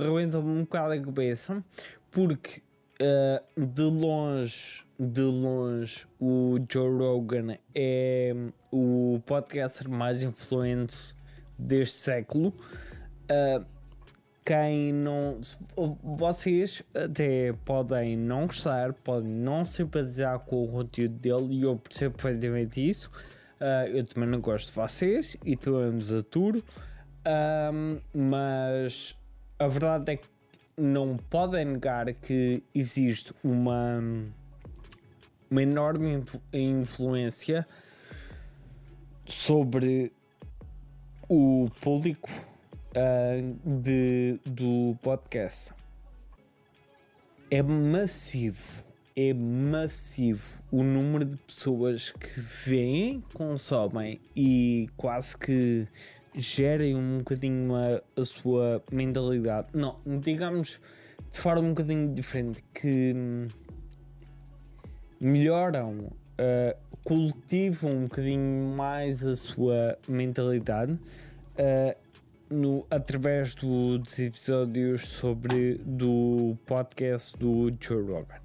rebenta-me 0.00 0.48
um 0.48 0.60
bocado 0.60 0.92
a 0.92 1.00
cabeça, 1.00 1.64
porque 2.10 2.62
uh, 3.00 3.66
de 3.66 3.82
longe, 3.82 4.84
de 4.98 5.22
longe, 5.22 6.06
o 6.20 6.58
Joe 6.70 6.98
Rogan 6.98 7.58
é 7.74 8.34
o 8.70 9.20
podcaster 9.26 9.88
mais 9.88 10.22
influente 10.22 11.14
deste 11.58 11.98
século. 11.98 12.54
Uh, 13.30 13.64
quem 14.44 14.92
não. 14.92 15.40
Vocês 16.04 16.84
até 16.94 17.52
podem 17.64 18.16
não 18.16 18.46
gostar, 18.46 18.92
podem 18.92 19.28
não 19.28 19.64
simpatizar 19.64 20.38
com 20.38 20.62
o 20.62 20.68
conteúdo 20.68 21.14
dele, 21.14 21.56
e 21.56 21.62
eu 21.62 21.76
percebo 21.76 22.16
perfeitamente 22.16 22.88
isso. 22.88 23.10
Uh, 23.60 23.88
eu 23.88 24.04
também 24.04 24.28
não 24.28 24.40
gosto 24.40 24.68
de 24.68 24.72
vocês 24.72 25.36
e 25.44 25.56
também 25.56 25.90
vos 25.90 26.12
aturo. 26.12 26.62
Um, 27.26 28.00
mas 28.14 29.16
a 29.58 29.66
verdade 29.66 30.12
é 30.12 30.16
que 30.16 30.28
não 30.76 31.16
podem 31.16 31.64
negar 31.64 32.12
que 32.14 32.62
existe 32.72 33.34
uma, 33.42 33.98
uma 35.50 35.62
enorme 35.62 36.22
influência 36.52 37.66
sobre 39.24 40.12
o 41.28 41.66
público 41.80 42.30
uh, 42.92 43.80
de, 43.82 44.38
do 44.44 44.96
podcast. 45.02 45.72
É 47.50 47.62
massivo, 47.62 48.84
é 49.16 49.32
massivo 49.32 50.58
o 50.70 50.82
número 50.82 51.24
de 51.24 51.36
pessoas 51.38 52.12
que 52.12 52.40
veem, 52.40 53.20
consomem 53.32 54.20
e 54.34 54.88
quase 54.96 55.36
que 55.36 55.88
gerem 56.36 56.94
um 56.94 57.18
bocadinho 57.18 57.74
a, 57.74 58.02
a 58.20 58.24
sua 58.24 58.82
mentalidade. 58.90 59.68
Não, 59.72 59.96
digamos 60.20 60.80
de 61.30 61.38
forma 61.38 61.62
um 61.62 61.68
bocadinho 61.70 62.14
diferente, 62.14 62.64
que 62.72 63.14
melhoram, 65.20 65.98
uh, 65.98 66.76
cultivam 67.04 67.90
um 67.90 68.02
bocadinho 68.04 68.74
mais 68.74 69.24
a 69.24 69.36
sua 69.36 69.98
mentalidade 70.08 70.92
uh, 70.92 71.96
no, 72.48 72.86
através 72.90 73.54
do, 73.54 73.98
dos 73.98 74.18
episódios 74.18 75.08
sobre 75.08 75.74
do 75.84 76.56
podcast 76.64 77.36
do 77.38 77.72
Joe 77.80 78.02
Rogan. 78.02 78.40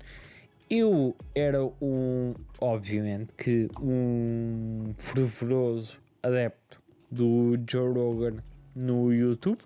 Eu 0.69 1.15
era 1.35 1.63
um, 1.81 2.33
obviamente, 2.59 3.33
que 3.37 3.69
um 3.81 4.93
fervoroso 4.97 5.97
adepto 6.23 6.80
do 7.11 7.57
Joe 7.69 7.93
Rogan 7.93 8.37
no 8.75 9.11
YouTube. 9.11 9.59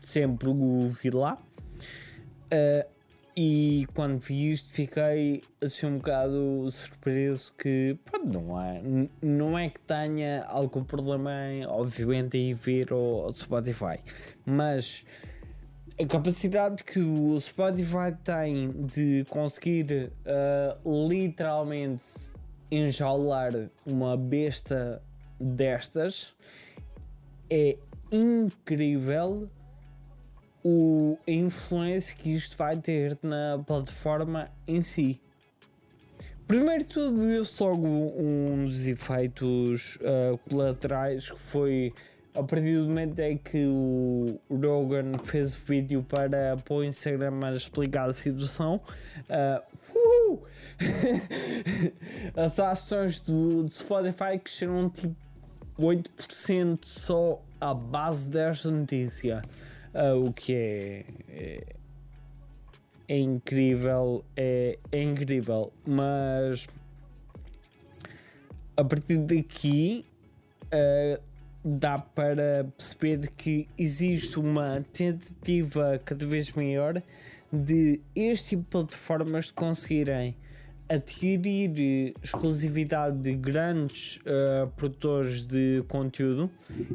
Sempre 0.00 0.48
o 0.48 0.88
vi 0.88 1.10
lá. 1.10 1.38
Uh, 2.46 2.96
e 3.38 3.86
quando 3.92 4.18
vi 4.18 4.52
isto 4.52 4.70
fiquei 4.70 5.42
assim 5.60 5.86
um 5.86 5.98
bocado 5.98 6.70
surpreso 6.70 7.52
que 7.54 7.98
pronto, 8.02 8.40
não, 8.40 8.62
é, 8.62 8.82
não 9.20 9.58
é 9.58 9.68
que 9.68 9.78
tenha 9.80 10.42
algum 10.44 10.82
problema 10.82 11.30
em, 11.50 11.66
obviamente 11.66 12.38
em 12.38 12.54
ver 12.54 12.94
o, 12.94 13.30
Spotify, 13.34 13.98
mas 14.46 15.04
a 16.00 16.06
capacidade 16.06 16.82
que 16.82 16.98
o 16.98 17.38
Spotify 17.38 18.16
tem 18.24 18.70
de 18.70 19.26
conseguir 19.28 20.10
uh, 20.24 21.08
literalmente 21.08 22.04
enjaular 22.70 23.52
uma 23.84 24.16
besta 24.16 25.02
destas 25.40 26.34
é 27.50 27.76
incrível 28.10 29.48
o, 30.64 31.16
a 31.26 31.30
influência 31.30 32.16
que 32.16 32.34
isto 32.34 32.56
vai 32.56 32.76
ter 32.76 33.18
na 33.22 33.62
plataforma 33.64 34.50
em 34.66 34.82
si. 34.82 35.20
Primeiro 36.46 36.84
de 36.84 36.88
tudo, 36.90 37.26
viu-se 37.26 37.62
logo 37.62 37.86
um 37.86 38.64
dos 38.64 38.86
efeitos 38.86 39.96
uh, 39.96 40.38
colaterais 40.48 41.30
que 41.30 41.38
foi 41.38 41.92
a 42.34 42.42
partir 42.42 42.78
do 42.78 42.88
momento 42.88 43.18
em 43.20 43.38
que 43.38 43.64
o 43.66 44.38
Rogan 44.50 45.12
fez 45.24 45.56
o 45.56 45.60
vídeo 45.66 46.02
para, 46.02 46.56
para 46.56 46.74
o 46.74 46.84
Instagram 46.84 47.40
a 47.42 47.52
explicar 47.52 48.08
a 48.08 48.12
situação. 48.12 48.80
Uh, 49.28 50.32
uh! 50.32 50.46
As 52.36 52.58
ações 52.60 53.20
do, 53.20 53.64
do 53.64 53.72
Spotify 53.72 54.38
cresceram 54.38 54.90
tipo 54.90 55.25
8% 55.78 56.80
só 56.84 57.42
à 57.60 57.74
base 57.74 58.30
desta 58.30 58.70
notícia. 58.70 59.42
Uh, 59.94 60.24
o 60.26 60.32
que 60.32 60.54
é, 60.54 61.04
é 61.28 61.76
é 63.08 63.18
incrível, 63.18 64.24
é, 64.36 64.78
é 64.90 65.02
incrível, 65.02 65.72
mas 65.86 66.66
a 68.76 68.84
partir 68.84 69.18
daqui 69.18 70.04
uh, 70.64 71.22
dá 71.64 71.98
para 71.98 72.66
perceber 72.76 73.30
que 73.30 73.68
existe 73.78 74.38
uma 74.38 74.84
tentativa 74.92 76.00
cada 76.04 76.26
vez 76.26 76.52
maior 76.52 77.00
de 77.52 78.00
este 78.14 78.50
tipo 78.50 78.62
de 78.62 78.68
plataformas 78.70 79.50
conseguirem 79.50 80.36
adquirir 80.88 82.14
exclusividade 82.22 83.18
de 83.18 83.34
grandes 83.34 84.18
uh, 84.18 84.68
produtores 84.76 85.42
de 85.42 85.82
conteúdo. 85.88 86.50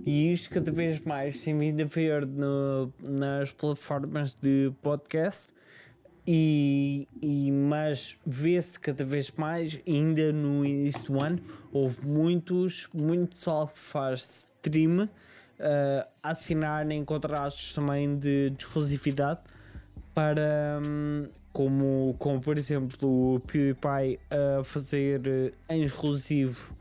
E 0.05 0.31
isto 0.31 0.49
cada 0.49 0.71
vez 0.71 0.99
mais 1.01 1.43
tem 1.43 1.57
vindo 1.57 1.81
a 1.81 1.85
ver 1.85 2.25
no, 2.25 2.91
nas 3.01 3.51
plataformas 3.51 4.33
de 4.33 4.71
podcast. 4.81 5.49
E, 6.25 7.07
e, 7.19 7.51
mas 7.51 8.17
vê-se 8.25 8.79
cada 8.79 9.03
vez 9.03 9.31
mais, 9.35 9.81
ainda 9.87 10.31
no 10.31 10.63
início 10.63 11.05
do 11.05 11.23
ano, 11.23 11.41
houve 11.71 12.05
muitos, 12.05 12.87
muito 12.93 13.35
pessoal 13.35 13.67
que 13.67 13.79
faz 13.79 14.47
stream 14.63 15.05
uh, 15.05 15.09
assinarem 16.21 17.03
contratos 17.03 17.73
também 17.73 18.17
de, 18.17 18.51
de 18.51 18.63
exclusividade 18.63 19.41
para 20.13 20.79
um, 20.83 21.27
como, 21.51 22.15
como 22.17 22.39
por 22.41 22.57
exemplo 22.57 23.35
o 23.35 23.39
PewDiePie 23.39 24.19
a 24.29 24.63
fazer 24.63 25.21
uh, 25.21 25.51
em 25.69 25.83
exclusivo 25.83 26.75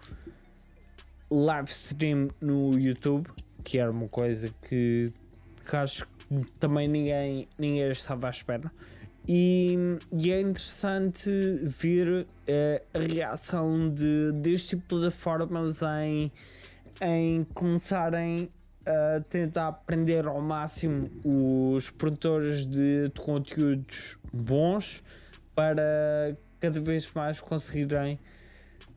live 1.31 1.71
stream 1.71 2.31
no 2.41 2.79
YouTube, 2.79 3.29
que 3.63 3.79
era 3.79 3.91
uma 3.91 4.09
coisa 4.09 4.53
que, 4.69 5.13
que 5.69 5.77
acho 5.77 6.07
que 6.07 6.53
também 6.59 6.89
ninguém, 6.89 7.49
ninguém 7.59 7.89
estava 7.91 8.27
à 8.27 8.31
espera. 8.31 8.71
E, 9.29 9.77
e 10.13 10.33
é 10.33 10.41
interessante 10.41 11.31
ver 11.63 12.27
uh, 12.27 12.27
a 12.93 12.99
reação 12.99 13.89
de, 13.89 14.33
deste 14.33 14.71
tipo 14.71 14.83
de 14.83 14.89
plataformas 14.89 15.83
em, 15.83 16.33
em 17.01 17.45
começarem 17.55 18.51
a 18.91 19.21
tentar 19.21 19.69
aprender 19.69 20.27
ao 20.27 20.41
máximo 20.41 21.11
os 21.25 21.91
produtores 21.91 22.67
de, 22.67 23.09
de 23.09 23.21
conteúdos 23.21 24.19
bons 24.33 25.03
para 25.55 26.37
cada 26.61 26.81
vez 26.81 27.11
mais 27.15 27.41
conseguirem 27.41 28.19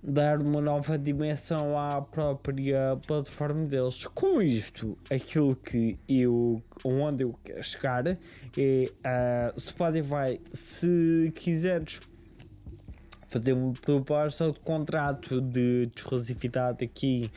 dar 0.01 0.41
uma 0.41 0.59
nova 0.59 0.97
dimensão 0.97 1.79
à 1.79 2.01
própria 2.01 2.97
plataforma 3.07 3.65
deles. 3.65 4.05
Com 4.07 4.41
isto, 4.41 4.97
aquilo 5.09 5.55
que 5.55 5.97
eu 6.09 6.61
onde 6.83 7.23
eu 7.23 7.33
quero 7.41 7.63
chegar 7.63 8.05
é 8.07 8.17
uh, 8.57 9.59
Spotify, 9.59 10.41
se 10.51 11.31
quiseres 11.33 12.01
fazer 13.29 13.53
uma 13.53 13.73
proposta 13.73 14.51
de 14.51 14.59
contrato 14.59 15.41
de 15.41 15.89
exclusividade 15.95 16.83
aqui 16.83 17.31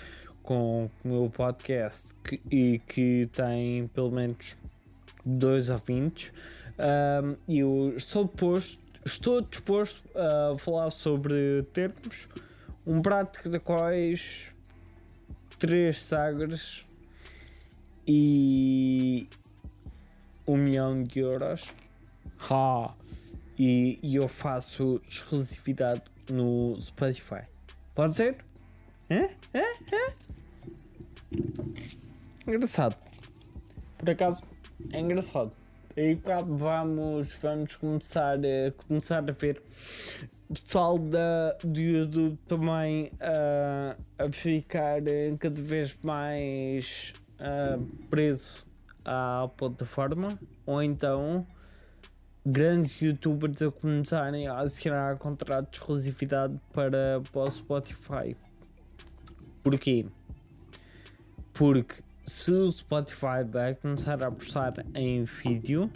com 0.46 0.88
o 1.04 1.08
meu 1.08 1.28
podcast 1.28 2.14
que, 2.22 2.40
e 2.50 2.78
que 2.78 3.28
tem 3.32 3.88
pelo 3.88 4.12
menos 4.12 4.56
dois 5.24 5.68
ouvintes, 5.68 6.32
uh, 6.78 7.36
eu 7.48 7.92
estou 7.96 8.24
disposto, 8.24 8.80
estou 9.04 9.40
disposto 9.42 10.02
a 10.14 10.56
falar 10.56 10.90
sobre 10.90 11.64
termos 11.72 12.28
um 12.86 13.02
prato 13.02 13.38
de 13.38 13.42
caracóis, 13.42 14.52
três 15.58 16.00
sagres 16.00 16.86
e 18.06 19.28
um 20.46 20.56
milhão 20.56 21.02
de 21.02 21.18
euros. 21.18 21.74
Ha! 22.48 22.94
E, 23.58 23.98
e 24.00 24.14
eu 24.14 24.28
faço 24.28 25.00
exclusividade 25.08 26.02
no 26.30 26.80
Spotify. 26.80 27.42
Pode 27.96 28.14
ser? 28.14 28.36
É? 29.08 29.30
É? 29.52 29.72
É? 29.92 30.35
Engraçado. 32.46 32.96
Por 33.98 34.10
acaso, 34.10 34.42
é 34.92 35.00
engraçado. 35.00 35.52
E 35.96 36.14
vamos, 36.46 37.38
vamos 37.40 37.76
começar, 37.76 38.38
a, 38.38 38.70
começar 38.86 39.18
a 39.18 39.32
ver 39.32 39.62
pessoal 40.52 40.98
da, 40.98 41.56
do 41.64 41.80
YouTube 41.80 42.38
também 42.46 43.06
uh, 43.14 44.00
a 44.18 44.30
ficar 44.30 45.00
cada 45.38 45.60
vez 45.60 45.96
mais 46.02 47.12
uh, 47.40 47.82
preso 48.08 48.66
à 49.04 49.48
plataforma 49.56 50.38
ou 50.64 50.82
então 50.82 51.46
grandes 52.44 53.00
youtubers 53.00 53.60
a 53.60 53.70
começarem 53.70 54.46
a 54.46 54.60
assinar 54.60 55.16
contrato 55.18 55.70
de 55.70 55.78
exclusividade 55.78 56.54
para, 56.72 57.20
para 57.32 57.40
o 57.40 57.50
Spotify. 57.50 58.36
Porquê? 59.62 60.06
Porque 61.56 62.02
se 62.26 62.50
o 62.52 62.70
Spotify 62.70 63.42
vai 63.50 63.74
começar 63.74 64.22
a 64.22 64.26
apostar 64.26 64.74
em 64.94 65.24
vídeo, 65.24 65.90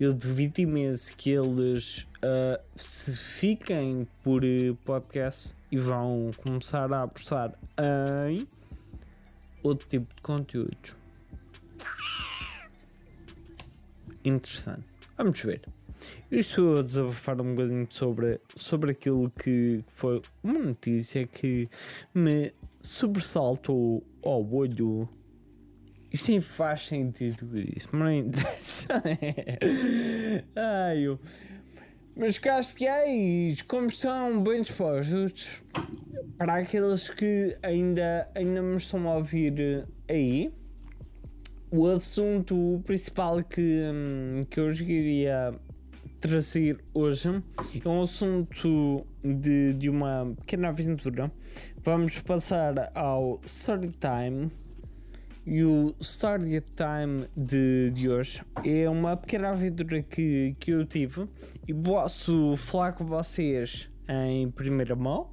eu 0.00 0.12
duvido 0.12 0.60
imenso 0.60 1.14
que 1.16 1.30
eles 1.30 2.02
uh, 2.16 2.60
se 2.74 3.14
fiquem 3.14 4.08
por 4.24 4.42
uh, 4.42 4.74
podcast 4.84 5.54
e 5.70 5.78
vão 5.78 6.32
começar 6.44 6.92
a 6.92 7.04
apostar 7.04 7.56
em 8.28 8.48
outro 9.62 9.86
tipo 9.88 10.12
de 10.16 10.20
conteúdos. 10.20 10.96
Interessante. 14.24 14.84
Vamos 15.16 15.40
ver. 15.42 15.62
Eu 16.30 16.40
estou 16.40 16.78
a 16.78 16.82
desabafar 16.82 17.40
um 17.40 17.54
bocadinho 17.54 17.86
sobre, 17.88 18.40
sobre 18.54 18.92
aquilo 18.92 19.30
que 19.30 19.84
foi 19.88 20.22
uma 20.42 20.58
notícia 20.58 21.24
que 21.26 21.68
me 22.14 22.52
sobressaltou 22.88 24.04
ao 24.22 24.52
olho 24.52 25.08
isto 26.12 26.30
nem 26.30 26.40
faz 26.40 26.86
sentido 26.86 27.58
isso, 27.58 27.88
mas 27.92 28.00
não 28.00 28.12
interessa. 28.12 29.02
Ai, 30.56 31.00
eu. 31.00 31.20
Meus 32.16 32.38
caros 32.38 32.72
fiéis, 32.72 33.62
como 33.62 33.86
estão 33.88 34.42
bem 34.42 34.62
dispostos? 34.62 35.62
Para 36.38 36.56
aqueles 36.56 37.10
que 37.10 37.56
ainda, 37.62 38.28
ainda 38.34 38.62
me 38.62 38.76
estão 38.76 39.06
a 39.08 39.16
ouvir 39.16 39.86
aí, 40.08 40.50
o 41.70 41.86
assunto 41.86 42.82
principal 42.86 43.44
que, 43.44 43.82
hum, 43.92 44.40
que 44.48 44.58
eu 44.58 44.74
queria 44.74 45.54
trazer 46.20 46.78
hoje 46.92 47.42
é 47.84 47.88
um 47.88 48.02
assunto 48.02 49.06
de, 49.22 49.72
de 49.74 49.88
uma 49.88 50.34
pequena 50.40 50.68
aventura. 50.68 51.30
Vamos 51.82 52.18
passar 52.20 52.90
ao 52.94 53.40
story 53.44 53.90
time 53.92 54.50
e 55.50 55.64
o 55.64 55.94
Story 55.98 56.60
Time 56.60 57.26
de, 57.34 57.90
de 57.92 58.10
hoje 58.10 58.42
é 58.62 58.86
uma 58.90 59.16
pequena 59.16 59.48
aventura 59.48 60.02
que, 60.02 60.54
que 60.60 60.72
eu 60.72 60.84
tive 60.84 61.26
e 61.66 61.72
posso 61.72 62.54
falar 62.58 62.92
com 62.92 63.06
vocês 63.06 63.90
em 64.06 64.50
primeira 64.50 64.94
mão 64.94 65.30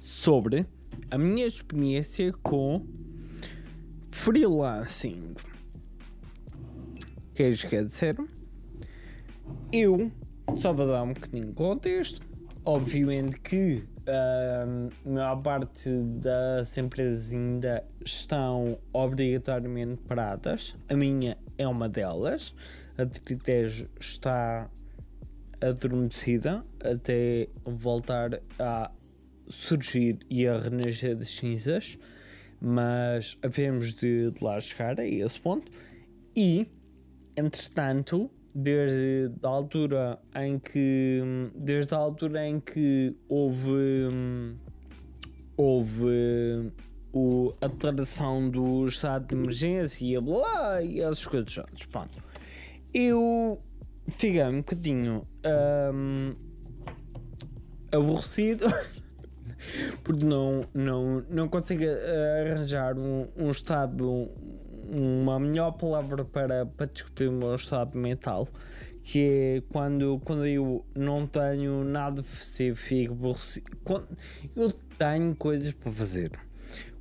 sobre 0.00 0.64
a 1.10 1.18
minha 1.18 1.46
experiência 1.46 2.32
com 2.42 2.86
freelancing. 4.08 5.34
O 7.36 7.68
que 7.68 7.76
é 7.76 7.82
dizer? 7.82 8.16
Eu, 9.70 10.10
só 10.56 10.72
para 10.72 10.86
dar 10.86 11.02
um 11.02 11.12
bocadinho 11.12 11.48
de 11.48 11.52
contexto, 11.52 12.22
obviamente 12.64 13.38
que 13.40 13.84
a 14.06 14.66
maior 15.06 15.42
parte 15.42 15.90
das 16.18 16.78
empresas 16.78 17.34
ainda 17.34 17.84
estão 18.02 18.78
obrigatoriamente 18.90 20.00
paradas. 20.08 20.74
A 20.88 20.96
minha 20.96 21.36
é 21.58 21.68
uma 21.68 21.90
delas. 21.90 22.54
A 22.96 23.04
Tritejo 23.04 23.86
está 24.00 24.70
adormecida 25.60 26.64
até 26.82 27.48
voltar 27.66 28.40
a 28.58 28.90
surgir 29.46 30.20
e 30.30 30.46
a 30.46 30.58
renascer 30.58 31.14
das 31.14 31.32
cinzas, 31.32 31.98
mas 32.58 33.36
havemos 33.42 33.92
de, 33.92 34.30
de 34.30 34.42
lá 34.42 34.58
chegar 34.58 34.98
a 34.98 35.06
esse 35.06 35.38
ponto. 35.38 35.70
E, 36.34 36.66
entretanto, 37.36 38.30
desde 38.54 39.32
a 39.42 39.48
altura 39.48 40.18
em 40.34 40.58
que 40.58 41.22
desde 41.54 41.94
a 41.94 41.98
altura 41.98 42.46
em 42.46 42.58
que 42.58 43.14
houve 43.28 44.08
houve 45.56 46.72
o, 47.12 47.52
a 47.60 47.66
declaração 47.66 48.48
do 48.48 48.86
estado 48.86 49.26
de 49.26 49.34
emergência 49.34 50.04
e 50.04 50.20
blá 50.20 50.82
e 50.82 51.00
essas 51.00 51.26
coisas 51.26 51.54
todas. 51.54 51.86
Pronto. 51.86 52.22
Eu 52.92 53.60
fiquei 54.08 54.42
um 54.44 54.58
bocadinho 54.58 55.26
um, 55.94 56.34
aborrecido 57.90 58.66
porque 60.04 60.24
não, 60.24 60.60
não, 60.74 61.24
não 61.28 61.48
consigo 61.48 61.84
arranjar 62.40 62.98
um, 62.98 63.28
um 63.36 63.50
estado, 63.50 64.30
uma 64.88 65.38
melhor 65.38 65.72
palavra 65.72 66.24
para, 66.24 66.66
para 66.66 66.86
descrever 66.86 67.30
o 67.30 67.32
meu 67.32 67.54
estado 67.54 67.98
mental, 67.98 68.48
que 69.04 69.20
é 69.20 69.62
quando, 69.72 70.20
quando 70.24 70.46
eu 70.46 70.84
não 70.94 71.26
tenho 71.26 71.84
nada 71.84 72.20
a 72.20 72.24
fazer, 72.24 72.74
fico. 72.74 73.16
Quando 73.84 74.08
eu 74.54 74.72
tenho 74.98 75.34
coisas 75.36 75.72
para 75.72 75.92
fazer. 75.92 76.32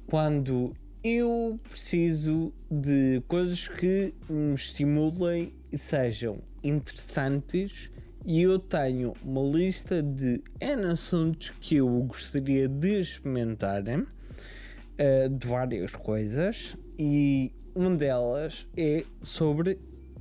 Quando 0.07 0.73
eu 1.03 1.59
preciso 1.69 2.53
de 2.69 3.21
coisas 3.27 3.67
que 3.67 4.13
me 4.29 4.53
estimulem 4.53 5.53
e 5.71 5.77
sejam 5.77 6.39
interessantes 6.63 7.91
e 8.25 8.41
eu 8.41 8.57
tenho 8.57 9.13
uma 9.23 9.41
lista 9.41 10.01
de 10.01 10.41
N 10.59 10.85
assuntos 10.87 11.51
que 11.61 11.75
eu 11.75 11.87
gostaria 12.01 12.67
de 12.67 12.99
experimentar 12.99 13.83
uh, 13.83 15.29
de 15.29 15.47
várias 15.47 15.91
coisas 15.95 16.75
e 16.97 17.53
uma 17.75 17.95
delas 17.95 18.67
é 18.75 19.03
sobre 19.21 19.77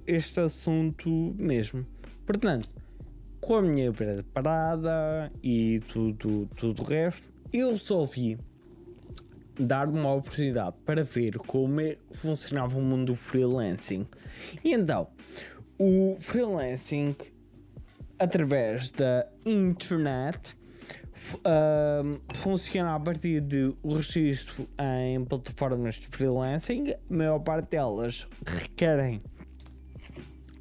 este 0.07 0.41
assunto 0.41 1.09
mesmo. 1.39 1.87
Portanto, 2.27 2.69
com 3.41 3.55
a 3.55 3.63
minha 3.63 3.93
preparada 3.93 5.31
e 5.43 5.81
tudo, 5.89 6.49
tudo 6.57 6.83
o 6.83 6.85
resto, 6.85 7.23
eu 7.53 7.71
resolvi 7.71 8.37
dar 9.59 9.89
uma 9.89 10.13
oportunidade 10.15 10.75
para 10.85 11.05
ver 11.05 11.39
como 11.39 11.81
é, 11.81 11.97
funcionava 12.11 12.77
o 12.77 12.83
mundo 12.83 13.13
do 13.13 13.15
freelancing. 13.15 14.07
E 14.65 14.73
então, 14.73 15.07
o 15.79 16.17
freelancing 16.19 17.15
através 18.19 18.91
da 18.91 19.27
internet 19.47 20.57
uh, 21.39 22.21
funciona 22.35 22.95
a 22.95 23.01
partir 23.01 23.41
de 23.41 23.75
o 23.83 23.95
registro 23.95 24.69
em 24.79 25.25
plataformas 25.25 25.97
de 25.97 26.07
freelancing. 26.09 26.93
A 26.93 26.97
maior 27.09 27.39
parte 27.41 27.71
delas 27.71 28.29
requerem 28.45 29.23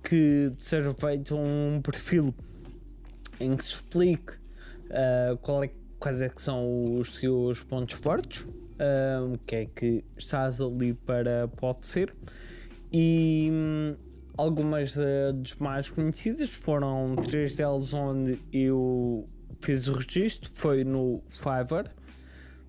que 0.03 0.53
seja 0.59 0.93
feito 0.93 1.35
um 1.35 1.81
perfil 1.81 2.33
em 3.39 3.55
que 3.55 3.63
se 3.63 3.75
explique 3.75 4.33
uh, 4.33 5.63
é, 5.63 5.69
quais 5.99 6.21
é 6.21 6.29
que 6.29 6.41
são 6.41 6.95
os 6.95 7.15
seus 7.15 7.63
pontos 7.63 7.95
fortes, 7.95 8.41
uh, 8.41 9.33
o 9.33 9.37
que 9.39 9.55
é 9.55 9.65
que 9.65 10.03
estás 10.17 10.61
ali 10.61 10.93
para 10.93 11.47
pode 11.47 11.85
ser 11.85 12.13
e 12.91 13.49
hum, 13.51 13.95
Algumas 14.35 14.95
das 14.95 15.55
mais 15.59 15.87
conhecidas 15.89 16.49
foram 16.49 17.15
três 17.15 17.53
delas 17.53 17.93
onde 17.93 18.39
eu 18.51 19.29
fiz 19.63 19.87
o 19.87 19.93
registro. 19.93 20.51
Foi 20.53 20.83
no 20.83 21.23
Fiverr, 21.27 21.89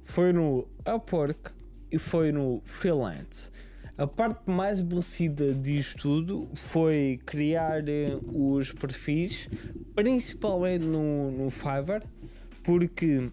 foi 0.05 0.33
no 0.33 0.69
Upwork 0.87 1.51
e 1.91 1.99
foi 1.99 2.31
no 2.31 2.61
Freelance. 2.63 3.51
A 3.97 4.07
parte 4.07 4.51
mais 4.51 4.81
aborrecida 4.81 5.55
disto 5.55 6.03
tudo 6.03 6.49
foi 6.55 7.21
criar 7.25 7.89
eh, 7.89 8.19
os 8.27 8.73
perfis, 8.73 9.49
principalmente 9.95 10.85
no, 10.85 11.31
no 11.31 11.51
Fiverr, 11.51 12.03
porque 12.65 13.31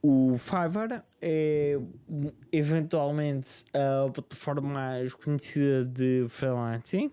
o 0.00 0.36
Fiverr 0.38 1.02
é 1.20 1.78
eventualmente 2.52 3.64
a 3.74 4.08
plataforma 4.10 4.68
mais 4.68 5.14
conhecida 5.14 5.84
de 5.84 6.26
freelancing, 6.28 7.10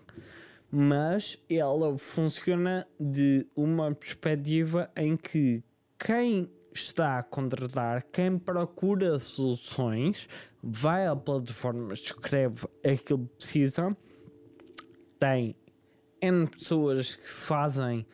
mas 0.74 1.38
ela 1.48 1.96
funciona 1.96 2.86
de 2.98 3.46
uma 3.54 3.94
perspectiva 3.94 4.90
em 4.96 5.16
que 5.16 5.62
quem 5.98 6.50
está 6.72 7.18
a 7.18 7.22
contratar, 7.22 8.02
quem 8.10 8.38
procura 8.38 9.18
soluções, 9.18 10.28
vai 10.62 11.06
à 11.06 11.14
plataforma, 11.14 11.94
escreve 11.94 12.66
aquilo 12.84 13.26
que 13.26 13.36
precisa, 13.36 13.96
tem 15.18 15.54
N 16.20 16.46
pessoas 16.48 17.14
que 17.14 17.28
fazem 17.28 18.04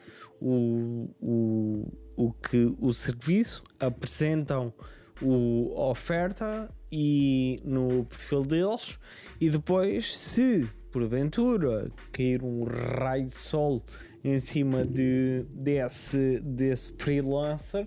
o, 0.40 1.08
o 1.20 2.10
o 2.20 2.30
que 2.32 2.70
o 2.78 2.92
serviço 2.92 3.64
apresentam 3.78 4.74
o, 5.22 5.72
a 5.74 5.88
oferta 5.88 6.70
e 6.92 7.58
no 7.64 8.04
perfil 8.04 8.44
deles. 8.44 8.98
E 9.40 9.48
depois 9.48 10.18
se 10.18 10.68
porventura 10.90 11.90
cair 12.12 12.42
um 12.42 12.64
raio 12.64 13.24
de 13.24 13.30
sol 13.30 13.82
em 14.22 14.38
cima 14.38 14.84
de, 14.84 15.46
desse, 15.50 16.40
desse 16.40 16.92
freelancer 16.98 17.86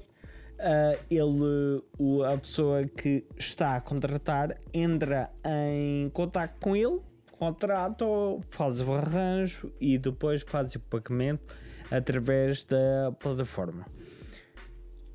uh, 0.60 1.00
ele, 1.10 1.84
o, 1.98 2.24
a 2.24 2.38
pessoa 2.38 2.86
que 2.86 3.26
está 3.38 3.76
a 3.76 3.82
contratar 3.82 4.58
entra 4.74 5.30
em 5.46 6.10
contato 6.10 6.60
com 6.60 6.76
ele 6.76 7.00
contrata, 7.38 8.06
faz 8.50 8.80
o 8.80 8.94
arranjo 8.94 9.72
e 9.80 9.98
depois 9.98 10.44
faz 10.44 10.76
o 10.76 10.80
pagamento 10.80 11.56
através 11.92 12.64
da 12.64 13.12
plataforma 13.20 13.86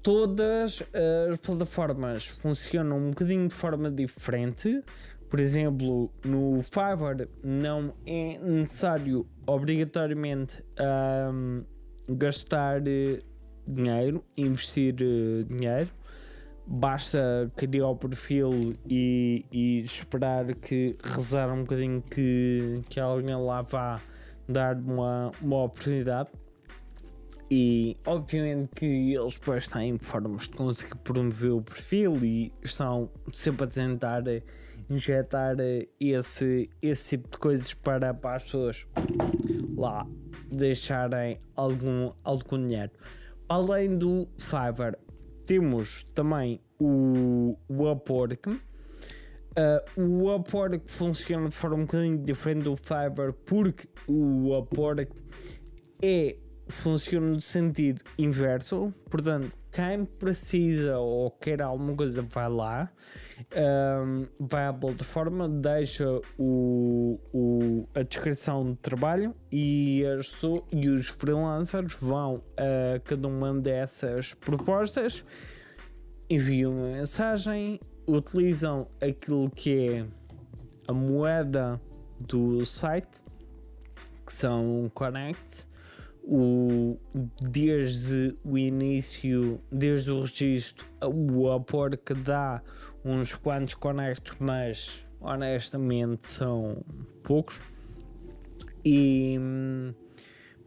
todas 0.08 0.82
as 1.30 1.38
plataformas 1.40 2.28
funcionam 2.28 2.96
um 2.96 3.10
bocadinho 3.10 3.46
de 3.46 3.54
forma 3.54 3.90
diferente. 3.90 4.82
Por 5.28 5.40
exemplo, 5.40 6.10
no 6.24 6.60
Fiverr 6.62 7.28
não 7.42 7.94
é 8.06 8.38
necessário 8.38 9.26
obrigatoriamente 9.46 10.62
um, 11.30 11.64
gastar 12.08 12.86
eh, 12.86 13.20
dinheiro, 13.66 14.24
investir 14.36 14.94
uh, 14.94 15.44
dinheiro. 15.44 15.90
Basta 16.66 17.50
criar 17.56 17.88
o 17.88 17.96
perfil 17.96 18.74
e, 18.86 19.44
e, 19.50 19.80
esperar 19.80 20.54
que 20.54 20.96
rezar 21.02 21.50
um 21.50 21.60
bocadinho 21.60 22.02
que, 22.02 22.82
que 22.90 23.00
alguém 23.00 23.36
lá 23.36 23.62
vá 23.62 24.00
dar 24.46 24.76
uma, 24.76 25.32
uma 25.40 25.64
oportunidade. 25.64 26.28
E 27.50 27.96
obviamente 28.04 28.68
que 28.74 29.14
eles 29.14 29.34
depois 29.38 29.66
têm 29.66 29.98
formas 29.98 30.42
de 30.42 30.50
conseguir 30.50 30.96
promover 30.96 31.52
o 31.52 31.62
perfil 31.62 32.16
e 32.22 32.52
estão 32.62 33.10
sempre 33.32 33.64
a 33.64 33.66
tentar 33.66 34.22
injetar 34.90 35.56
esse, 36.00 36.70
esse 36.80 37.16
tipo 37.16 37.30
de 37.30 37.38
coisas 37.38 37.74
para, 37.74 38.14
para 38.14 38.36
as 38.36 38.44
pessoas 38.44 38.86
lá 39.76 40.06
deixarem 40.50 41.38
algum, 41.54 42.12
algum 42.24 42.66
dinheiro. 42.66 42.92
Além 43.48 43.96
do 43.96 44.28
Fiverr, 44.38 44.98
temos 45.46 46.04
também 46.14 46.60
o, 46.78 47.56
o 47.68 47.90
Upwork. 47.90 48.48
Uh, 48.50 48.60
o 50.00 50.34
Upwork 50.34 50.82
funciona 50.90 51.48
de 51.48 51.54
forma 51.54 51.76
um 51.76 51.80
bocadinho 51.80 52.18
diferente 52.18 52.64
do 52.64 52.76
Fiverr 52.76 53.32
porque 53.44 53.88
o 54.06 54.56
Upwork 54.56 55.10
é 56.02 56.36
funciona 56.68 57.28
no 57.28 57.40
sentido 57.40 58.02
inverso, 58.18 58.92
portanto, 59.10 59.50
quem 59.70 60.04
precisa 60.04 60.98
ou 60.98 61.30
quer 61.30 61.62
alguma 61.62 61.94
coisa 61.94 62.22
vai 62.22 62.48
lá, 62.48 62.90
um, 64.02 64.26
vai 64.40 64.66
à 64.66 64.72
plataforma, 64.72 65.48
deixa 65.48 66.06
o, 66.38 67.18
o, 67.32 67.88
a 67.94 68.02
descrição 68.02 68.64
do 68.64 68.76
trabalho 68.76 69.34
e, 69.52 70.04
as, 70.06 70.34
e 70.72 70.88
os 70.88 71.08
freelancers 71.08 72.00
vão 72.00 72.42
a 72.56 72.98
cada 73.00 73.28
uma 73.28 73.54
dessas 73.54 74.34
propostas, 74.34 75.24
enviam 76.28 76.72
uma 76.72 76.96
mensagem, 76.96 77.80
utilizam 78.06 78.88
aquilo 79.00 79.50
que 79.50 79.88
é 79.88 80.06
a 80.86 80.92
moeda 80.92 81.80
do 82.18 82.64
site, 82.64 83.22
que 84.26 84.32
são 84.32 84.90
Connect 84.94 85.68
o, 86.30 86.98
desde 87.40 88.36
o 88.44 88.58
início, 88.58 89.58
desde 89.72 90.10
o 90.10 90.20
registro, 90.20 90.86
o 91.00 91.50
apoio 91.50 91.96
que 91.96 92.12
dá 92.12 92.60
uns 93.02 93.34
quantos 93.34 93.72
conectos, 93.72 94.36
mas 94.38 95.06
honestamente 95.22 96.26
são 96.26 96.84
poucos. 97.24 97.58
E, 98.84 99.38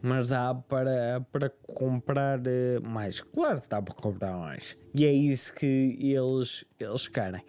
mas 0.02 0.28
dá 0.28 0.52
para, 0.52 1.24
para 1.30 1.48
comprar 1.48 2.40
mais. 2.82 3.20
Claro, 3.20 3.62
dá 3.68 3.80
para 3.80 3.94
comprar 3.94 4.36
mais. 4.36 4.76
E 4.92 5.06
é 5.06 5.12
isso 5.12 5.54
que 5.54 5.96
eles, 6.00 6.64
eles 6.80 7.06
querem. 7.06 7.42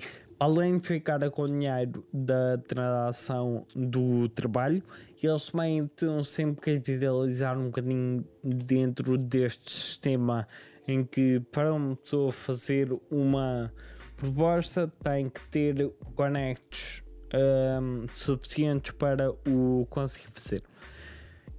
Além 0.44 0.76
de 0.78 0.86
ficar 0.86 1.30
com 1.30 1.46
dinheiro 1.46 2.06
da 2.14 2.58
transação 2.58 3.66
do 3.74 4.28
trabalho, 4.28 4.84
eles 5.22 5.46
também 5.46 5.86
estão 5.86 6.22
sempre 6.22 6.72
a 6.72 6.76
capitalizar 6.76 7.58
um 7.58 7.68
bocadinho 7.68 8.26
dentro 8.44 9.18
deste 9.18 9.72
sistema 9.72 10.46
em 10.86 11.06
que 11.06 11.40
para 11.50 11.74
uma 11.74 11.96
pessoa 11.96 12.30
fazer 12.34 12.92
uma 13.10 13.72
proposta 14.18 14.92
tem 15.02 15.30
que 15.30 15.40
ter 15.48 15.90
conectos 16.14 17.02
um, 17.34 18.06
suficientes 18.14 18.92
para 18.92 19.32
o 19.48 19.88
conseguir 19.90 20.28
fazer. 20.34 20.62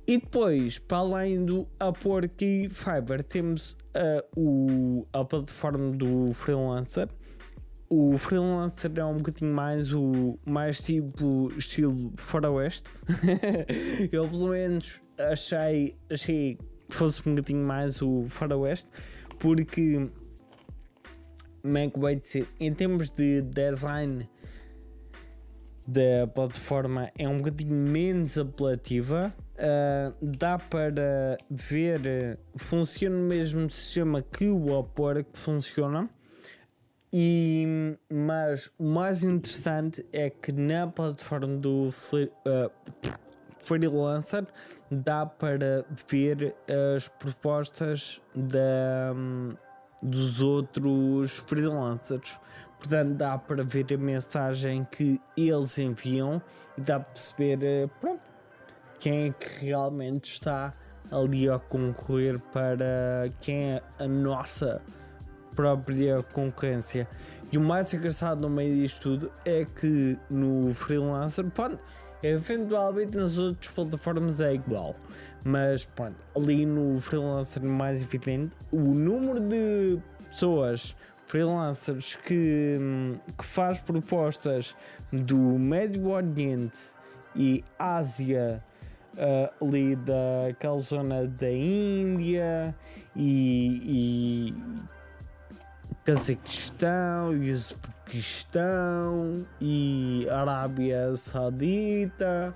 E 0.07 0.19
depois, 0.19 0.79
para 0.79 0.99
além 0.99 1.43
do 1.43 1.67
Upwork 1.83 2.45
e 2.45 2.69
Fiverr, 2.69 3.25
temos 3.25 3.79
uh, 3.97 4.23
o, 4.37 5.07
a 5.11 5.25
plataforma 5.25 5.91
do 5.97 6.35
freelancer. 6.35 7.09
O 7.97 8.19
freelancer 8.19 8.91
é 8.97 9.05
um 9.05 9.19
bocadinho 9.19 9.55
mais 9.55 9.93
o 9.93 10.37
mais 10.45 10.81
tipo 10.83 11.53
estilo 11.57 12.13
faroeste. 12.17 12.91
Eu 14.11 14.29
pelo 14.29 14.49
menos 14.49 15.01
achei, 15.17 15.97
achei 16.11 16.59
que 16.89 16.93
fosse 16.97 17.23
um 17.29 17.37
bocadinho 17.37 17.65
mais 17.65 18.03
o 18.03 18.25
faroeste, 18.27 18.91
porque 19.39 20.11
como 21.93 22.09
é 22.09 22.17
dizer, 22.17 22.49
em 22.59 22.75
termos 22.75 23.11
de 23.11 23.43
design 23.43 24.29
da 25.87 26.27
plataforma 26.35 27.13
é 27.17 27.29
um 27.29 27.39
bocadinho 27.39 27.77
menos 27.77 28.37
apelativa. 28.37 29.33
Uh, 29.55 30.27
dá 30.37 30.59
para 30.59 31.37
ver, 31.49 32.41
funciona 32.57 33.17
o 33.17 33.23
mesmo 33.23 33.71
sistema 33.71 34.21
que 34.21 34.49
o 34.49 34.81
Upwork 34.81 35.39
funciona. 35.39 36.11
E, 37.17 37.97
mas 38.13 38.73
o 38.77 38.83
mais 38.83 39.23
interessante 39.23 40.05
é 40.13 40.29
que 40.29 40.51
na 40.51 40.89
plataforma 40.89 41.57
do 41.59 41.87
uh, 41.87 42.71
Freelancer 43.63 44.45
dá 44.91 45.25
para 45.25 45.87
ver 46.11 46.57
as 46.93 47.07
propostas 47.07 48.21
da, 48.35 49.13
um, 49.15 49.55
dos 50.03 50.43
outros 50.43 51.39
freelancers. 51.47 52.37
Portanto, 52.81 53.15
dá 53.15 53.39
para 53.39 53.63
ver 53.63 53.87
a 53.95 53.97
mensagem 53.97 54.85
que 54.85 55.21
eles 55.37 55.79
enviam 55.79 56.43
e 56.77 56.81
dá 56.81 56.99
para 56.99 57.13
perceber 57.13 57.63
eh, 57.63 57.89
pronto, 58.01 58.23
quem 58.99 59.29
é 59.29 59.33
que 59.33 59.67
realmente 59.67 60.33
está 60.33 60.73
ali 61.13 61.49
a 61.49 61.61
concorrer 61.61 62.41
para 62.53 63.29
quem 63.41 63.75
é 63.75 63.83
a 64.01 64.09
nossa 64.09 64.83
própria 65.55 66.23
concorrência. 66.33 67.09
E 67.53 67.59
o 67.59 67.61
mais 67.61 67.93
engraçado 67.95 68.41
no 68.41 68.51
meio 68.51 68.75
disto 68.75 69.03
tudo 69.03 69.33
é 69.45 69.65
que 69.65 70.19
no 70.29 70.75
freelancer, 70.75 71.45
pronto, 71.51 71.79
eventualmente 72.23 73.17
nas 73.17 73.39
outras 73.39 73.73
plataformas 73.73 74.41
é 74.41 74.55
igual, 74.55 74.97
mas 75.45 75.85
pronto, 75.85 76.17
ali 76.37 76.67
no 76.67 76.99
freelancer 76.99 77.63
mais 77.63 78.03
evidente, 78.03 78.57
o 78.73 78.81
número 78.81 79.41
de 79.41 79.99
pessoas 80.31 80.97
freelancers 81.27 82.17
que, 82.17 82.77
que 83.39 83.45
faz 83.45 83.79
propostas 83.79 84.75
do 85.13 85.37
Médio 85.37 86.09
Oriente 86.09 86.95
e 87.37 87.65
Ásia 87.79 88.63
uh, 89.15 89.65
ali 89.65 89.97
daquela 89.97 90.79
zona 90.79 91.27
da 91.27 91.51
Índia 91.51 92.75
e, 93.17 94.53
e 94.53 94.55
Cazaquistão 96.05 97.35
e 97.35 97.51
Uzbequistão 97.51 99.47
e 99.61 100.29
Arábia 100.31 101.17
Saudita. 101.17 102.55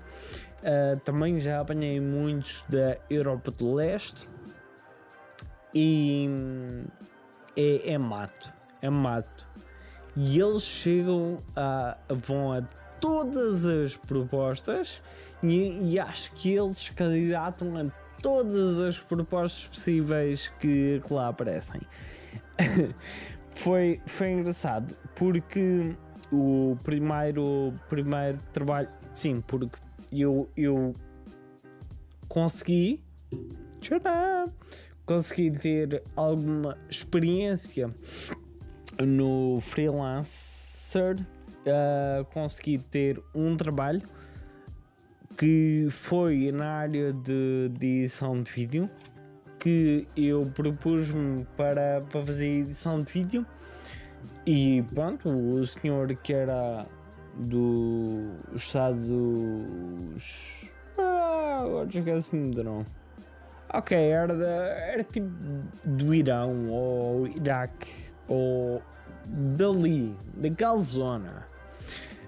Uh, 0.59 0.99
também 0.99 1.39
já 1.39 1.61
apanhei 1.61 1.99
muitos 1.99 2.63
da 2.67 2.97
Europa 3.09 3.49
do 3.51 3.73
Leste 3.73 4.29
e 5.73 6.27
é, 7.55 7.93
é 7.93 7.97
mato 7.97 8.59
é 8.81 8.89
mato. 8.89 9.47
E 10.15 10.39
eles 10.39 10.63
chegam 10.63 11.37
a. 11.55 11.97
vão 12.09 12.53
a 12.53 12.61
todas 12.99 13.65
as 13.65 13.95
propostas 13.95 15.01
e, 15.41 15.93
e 15.93 15.99
acho 15.99 16.33
que 16.33 16.53
eles 16.53 16.89
candidatam 16.89 17.77
a 17.77 17.89
todas 18.21 18.81
as 18.81 18.99
propostas 18.99 19.67
possíveis 19.67 20.51
que, 20.59 21.01
que 21.05 21.13
lá 21.13 21.29
aparecem. 21.29 21.81
foi, 23.59 24.01
foi 24.07 24.31
engraçado 24.31 24.95
porque 25.15 25.93
o 26.31 26.77
primeiro, 26.81 27.73
primeiro 27.89 28.37
trabalho, 28.53 28.87
sim, 29.13 29.41
porque 29.41 29.77
eu, 30.13 30.49
eu 30.55 30.93
consegui 32.29 33.03
consegui 35.05 35.51
ter 35.51 36.01
alguma 36.15 36.77
experiência 36.89 37.93
no 38.97 39.59
freelancer 39.59 41.17
uh, 41.19 42.23
consegui 42.33 42.77
ter 42.77 43.21
um 43.35 43.57
trabalho 43.57 44.01
que 45.37 45.87
foi 45.91 46.49
na 46.51 46.69
área 46.69 47.11
de, 47.11 47.69
de 47.77 47.87
edição 47.87 48.41
de 48.41 48.51
vídeo 48.51 48.89
que 49.59 50.07
eu 50.15 50.49
propus-me 50.55 51.45
para, 51.57 52.01
para 52.09 52.23
fazer 52.23 52.47
edição 52.47 53.01
de 53.01 53.11
vídeo 53.11 53.45
e 54.45 54.83
pronto, 54.93 55.29
o 55.29 55.67
senhor 55.67 56.13
que 56.15 56.33
era 56.33 56.85
dos 57.35 58.31
Estados 58.55 59.11
ah, 60.97 61.57
agora 61.61 61.87
esquece-me 61.87 62.53
do 62.53 62.63
nome 62.63 62.85
ok, 63.73 63.97
era, 63.97 64.35
de, 64.35 64.43
era 64.43 65.03
tipo 65.03 65.29
do 65.85 66.13
Irão 66.13 66.67
ou 66.69 67.27
Iraque 67.27 68.09
ou 68.27 68.81
dali, 69.27 70.15
daquela 70.35 70.77
zona 70.77 71.45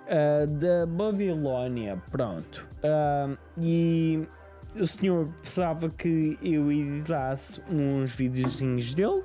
uh, 0.07 0.47
da 0.47 0.85
Babilónia, 0.85 2.01
pronto. 2.11 2.67
Uh, 2.77 3.37
e 3.57 4.27
o 4.75 4.87
senhor 4.87 5.29
precisava 5.41 5.89
que 5.89 6.37
eu 6.41 6.71
editasse 6.71 7.61
uns 7.69 8.13
videozinhos 8.15 8.93
dele. 8.93 9.23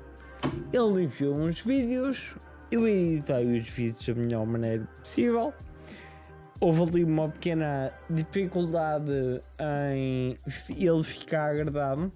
Ele 0.71 1.03
enviou 1.03 1.37
uns 1.37 1.61
vídeos, 1.61 2.35
eu 2.71 2.87
editei 2.87 3.57
os 3.57 3.69
vídeos 3.69 4.05
da 4.07 4.15
melhor 4.15 4.45
maneira 4.45 4.85
possível. 4.99 5.53
Houve 6.59 6.81
ali 6.81 7.03
uma 7.03 7.29
pequena 7.29 7.91
dificuldade 8.09 9.41
em 9.59 10.37
ele 10.75 11.03
ficar 11.03 11.51
agradado, 11.51 12.11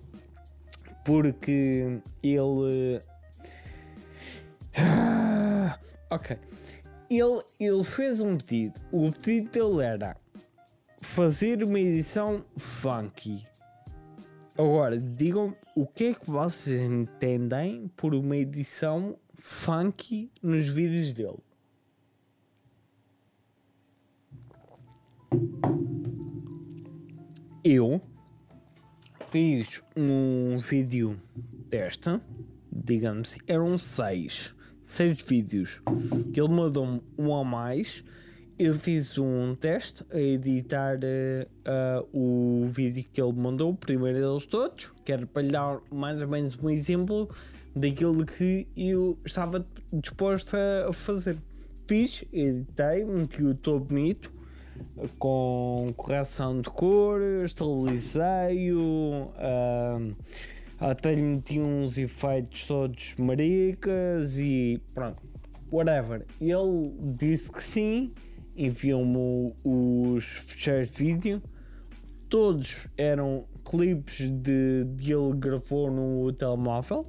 porque 1.06 2.02
ele 2.24 3.02
ok. 6.10 6.38
Ele, 7.10 7.42
ele 7.60 7.84
fez 7.84 8.20
um 8.20 8.38
pedido. 8.38 8.80
O 8.92 9.12
pedido 9.12 9.52
dele 9.52 9.84
era 9.84 10.18
fazer 11.02 11.64
uma 11.64 11.80
edição 11.80 12.46
funky. 12.58 13.46
Agora, 14.58 14.98
digam 14.98 15.56
o 15.76 15.86
que 15.86 16.06
é 16.06 16.14
que 16.14 16.30
vocês 16.30 16.82
entendem 16.82 17.90
por 17.96 18.14
uma 18.14 18.38
edição 18.38 19.18
funky 19.36 20.32
nos 20.42 20.68
vídeos 20.68 21.12
dele. 21.14 21.40
Eu 27.64 28.02
fiz 29.30 29.82
um 29.96 30.58
vídeo 30.58 31.20
desta, 31.70 32.22
digamos, 32.72 33.38
eram 33.48 33.78
seis 33.78 34.56
seis 34.92 35.22
vídeos 35.22 35.82
que 36.34 36.40
ele 36.40 36.54
mandou-me 36.54 37.02
um 37.18 37.34
a 37.36 37.44
mais. 37.44 38.04
Eu 38.64 38.76
fiz 38.76 39.18
um 39.18 39.56
teste 39.56 40.06
a 40.14 40.20
editar 40.20 40.98
uh, 40.98 42.04
uh, 42.06 42.08
o 42.14 42.68
vídeo 42.68 43.04
que 43.12 43.20
ele 43.20 43.34
mandou, 43.34 43.72
o 43.72 43.76
primeiro 43.76 44.20
deles 44.20 44.46
todos, 44.46 44.94
que 45.04 45.12
era 45.12 45.26
para 45.26 45.42
lhe 45.42 45.52
dar 45.52 45.80
mais 45.92 46.22
ou 46.22 46.28
menos 46.28 46.56
um 46.62 46.70
exemplo 46.70 47.28
daquilo 47.76 48.24
que 48.24 48.68
eu 48.78 49.18
estava 49.26 49.66
disposto 49.92 50.56
a 50.56 50.94
fazer. 50.94 51.40
Fiz, 51.88 52.24
editei, 52.32 53.04
meti-o 53.04 53.56
todo 53.56 53.84
bonito, 53.84 54.32
com 55.18 55.92
correção 55.98 56.62
de 56.62 56.70
cor, 56.70 57.20
esterilizei-o. 57.44 59.32
Uh, 59.40 60.16
até 60.80 61.16
lhe 61.16 61.24
meti 61.24 61.60
uns 61.60 61.98
efeitos 61.98 62.68
todos 62.68 63.16
maricas 63.18 64.38
e 64.38 64.80
pronto, 64.94 65.24
whatever. 65.72 66.28
Ele 66.40 66.94
disse 67.18 67.52
que 67.52 67.64
sim, 67.64 68.14
enviou-me 68.66 69.54
os 69.64 70.26
fecheiros 70.48 70.92
de 70.92 70.98
vídeo, 70.98 71.42
todos 72.30 72.88
eram 72.98 73.46
clipes 73.64 74.30
de, 74.30 74.86
de 74.86 75.14
ele 75.14 75.36
gravou 75.36 75.92
no 75.92 76.32
telemóvel, 76.34 77.06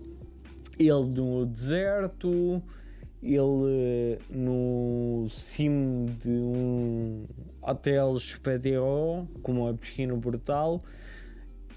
ele 0.79 1.07
no 1.07 1.47
deserto 1.47 2.63
ele 3.23 4.19
no 4.29 5.29
cimo 5.31 6.07
de 6.19 6.29
um 6.29 7.25
hotel 7.63 8.19
XPTO 8.19 9.29
com 9.43 9.53
uma 9.53 9.73
piscina 9.75 10.17
brutal. 10.17 10.83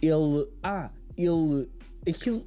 Ele. 0.02 0.48
Ah, 0.64 0.92
ele. 1.16 1.70
Aquilo. 2.08 2.46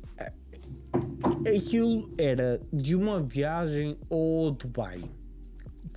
Aquilo 1.47 2.11
era 2.19 2.61
de 2.73 2.97
uma 2.97 3.23
viagem 3.23 3.97
ao 4.11 4.51
Dubai. 4.51 5.03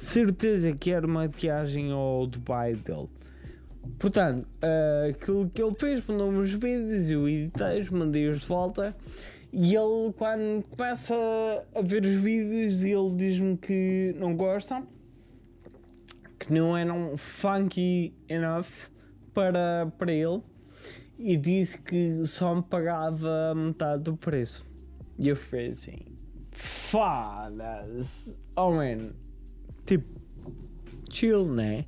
Certeza 0.02 0.74
que 0.74 0.90
era 0.90 1.06
uma 1.06 1.28
viagem 1.28 1.92
ao 1.92 2.26
Dubai 2.26 2.74
dele. 2.74 3.08
Portanto, 4.00 4.42
uh, 4.42 5.12
aquilo 5.12 5.48
que 5.48 5.62
ele 5.62 5.76
fez, 5.76 6.04
mandou-me 6.08 6.40
os 6.40 6.56
vídeos, 6.56 7.12
eu 7.12 7.30
editei, 7.30 7.88
mandei-os 7.92 8.40
de 8.40 8.48
volta. 8.48 8.96
E 9.54 9.76
ele, 9.76 10.12
quando 10.18 10.64
começa 10.70 11.14
a 11.76 11.82
ver 11.84 12.04
os 12.04 12.16
vídeos, 12.16 12.84
ele 12.84 13.12
diz-me 13.16 13.56
que 13.56 14.16
não 14.18 14.36
gosta, 14.36 14.82
que 16.40 16.52
não 16.52 16.76
eram 16.76 17.16
funky 17.16 18.12
enough 18.28 18.90
para, 19.36 19.94
para 20.00 20.12
ele, 20.12 20.42
e 21.20 21.38
disse 21.38 21.78
que 21.78 22.26
só 22.26 22.56
me 22.56 22.64
pagava 22.64 23.54
metade 23.56 24.02
do 24.02 24.18
preço. 24.18 24.66
E 25.20 25.28
eu 25.28 25.36
fiz 25.36 25.78
assim: 25.78 26.00
foda-se, 26.52 28.40
oh 28.56 28.72
man, 28.72 29.12
tipo, 29.86 30.06
chill, 31.10 31.46
né? 31.46 31.86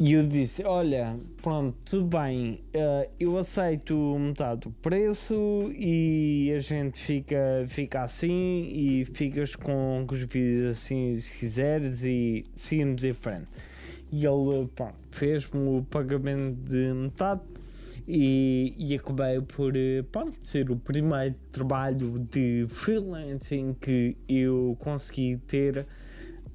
E 0.00 0.12
eu 0.12 0.26
disse: 0.26 0.62
Olha, 0.62 1.18
pronto, 1.42 1.76
tudo 1.84 2.06
bem, 2.06 2.62
uh, 2.68 3.10
eu 3.18 3.36
aceito 3.36 3.96
metade 4.16 4.60
do 4.60 4.70
preço 4.70 5.34
e 5.74 6.52
a 6.56 6.60
gente 6.60 7.00
fica, 7.00 7.64
fica 7.66 8.02
assim 8.02 8.68
e 8.72 9.04
ficas 9.06 9.56
com, 9.56 10.04
com 10.06 10.14
os 10.14 10.22
vídeos 10.22 10.78
assim 10.78 11.12
se 11.16 11.36
quiseres 11.36 12.04
e 12.04 12.44
seguimos 12.54 13.04
em 13.04 13.12
frente. 13.12 13.48
E 14.12 14.24
ele 14.24 14.68
fez-me 15.10 15.78
o 15.78 15.82
pagamento 15.90 16.56
de 16.62 16.92
metade 16.94 17.42
e, 18.06 18.74
e 18.78 18.94
acabei 18.94 19.40
por 19.40 19.76
eh, 19.76 20.02
pronto, 20.10 20.32
ser 20.40 20.70
o 20.70 20.76
primeiro 20.76 21.34
trabalho 21.52 22.20
de 22.30 22.66
freelancing 22.68 23.74
que 23.78 24.16
eu 24.28 24.76
consegui 24.78 25.36
ter 25.46 25.86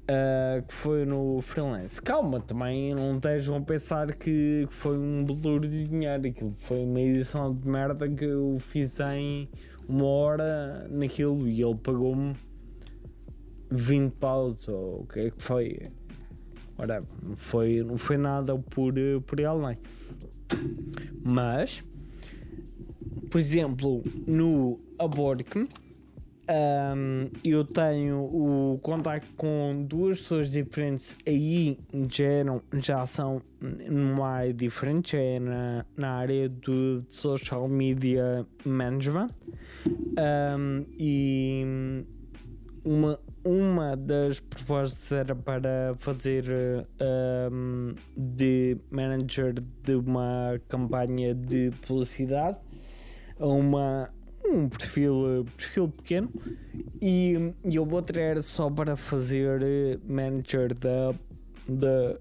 Uh, 0.04 0.62
que 0.66 0.74
foi 0.74 1.06
no 1.06 1.40
freelance. 1.40 2.00
Calma, 2.02 2.38
também 2.38 2.94
não 2.94 3.14
estejam 3.14 3.56
a 3.56 3.60
pensar 3.62 4.14
que 4.14 4.66
foi 4.68 4.98
um 4.98 5.24
valor 5.24 5.66
de 5.66 5.84
dinheiro. 5.84 6.28
Aquilo 6.28 6.54
foi 6.58 6.84
uma 6.84 7.00
edição 7.00 7.54
de 7.54 7.66
merda 7.66 8.06
que 8.06 8.26
eu 8.26 8.58
fiz 8.60 9.00
em 9.00 9.48
uma 9.88 10.04
hora 10.04 10.86
naquilo 10.90 11.48
e 11.48 11.62
ele 11.62 11.74
pagou-me 11.76 12.34
20 13.70 14.12
paus 14.12 14.68
ou 14.68 15.00
o 15.00 15.06
que 15.06 15.20
é 15.20 15.30
que 15.30 15.42
foi. 15.42 15.90
Ora, 16.76 17.02
não 17.22 17.36
foi, 17.36 17.82
não 17.82 17.96
foi 17.96 18.18
nada 18.18 18.58
por, 18.58 18.92
por 19.26 19.40
além. 19.42 19.78
Mas, 21.22 21.82
por 23.30 23.38
exemplo, 23.38 24.02
no 24.26 24.78
Abork 24.98 25.66
um, 26.46 27.30
eu 27.42 27.64
tenho 27.64 28.18
o 28.20 28.78
contacto 28.82 29.28
com 29.36 29.84
duas 29.86 30.20
pessoas 30.20 30.50
diferentes 30.50 31.16
aí 31.26 31.78
já, 32.10 32.24
já 32.74 33.06
são 33.06 33.40
numa 33.60 34.28
área 34.28 34.52
diferente, 34.52 35.16
é 35.16 35.40
na, 35.40 35.86
na 35.96 36.10
área 36.10 36.48
do 36.48 37.04
social 37.08 37.66
media 37.66 38.46
management. 38.64 39.28
Um, 39.86 40.84
e 40.98 42.04
uma, 42.84 43.18
uma 43.42 43.96
das 43.96 44.40
propostas 44.40 45.12
era 45.12 45.34
para 45.34 45.94
fazer 45.96 46.44
um, 47.50 47.94
de 48.16 48.76
manager 48.90 49.54
de 49.82 49.94
uma 49.94 50.60
campanha 50.68 51.34
de 51.34 51.70
publicidade 51.86 52.58
uma 53.38 54.08
um 54.44 54.68
perfil, 54.68 55.46
perfil 55.56 55.88
pequeno 55.88 56.30
e, 57.00 57.52
e 57.64 57.78
o 57.78 57.90
outro 57.90 58.18
era 58.18 58.40
só 58.42 58.70
para 58.70 58.96
fazer 58.96 59.62
eh, 59.62 59.98
manager 60.06 60.74
da, 60.74 61.14
da 61.68 62.18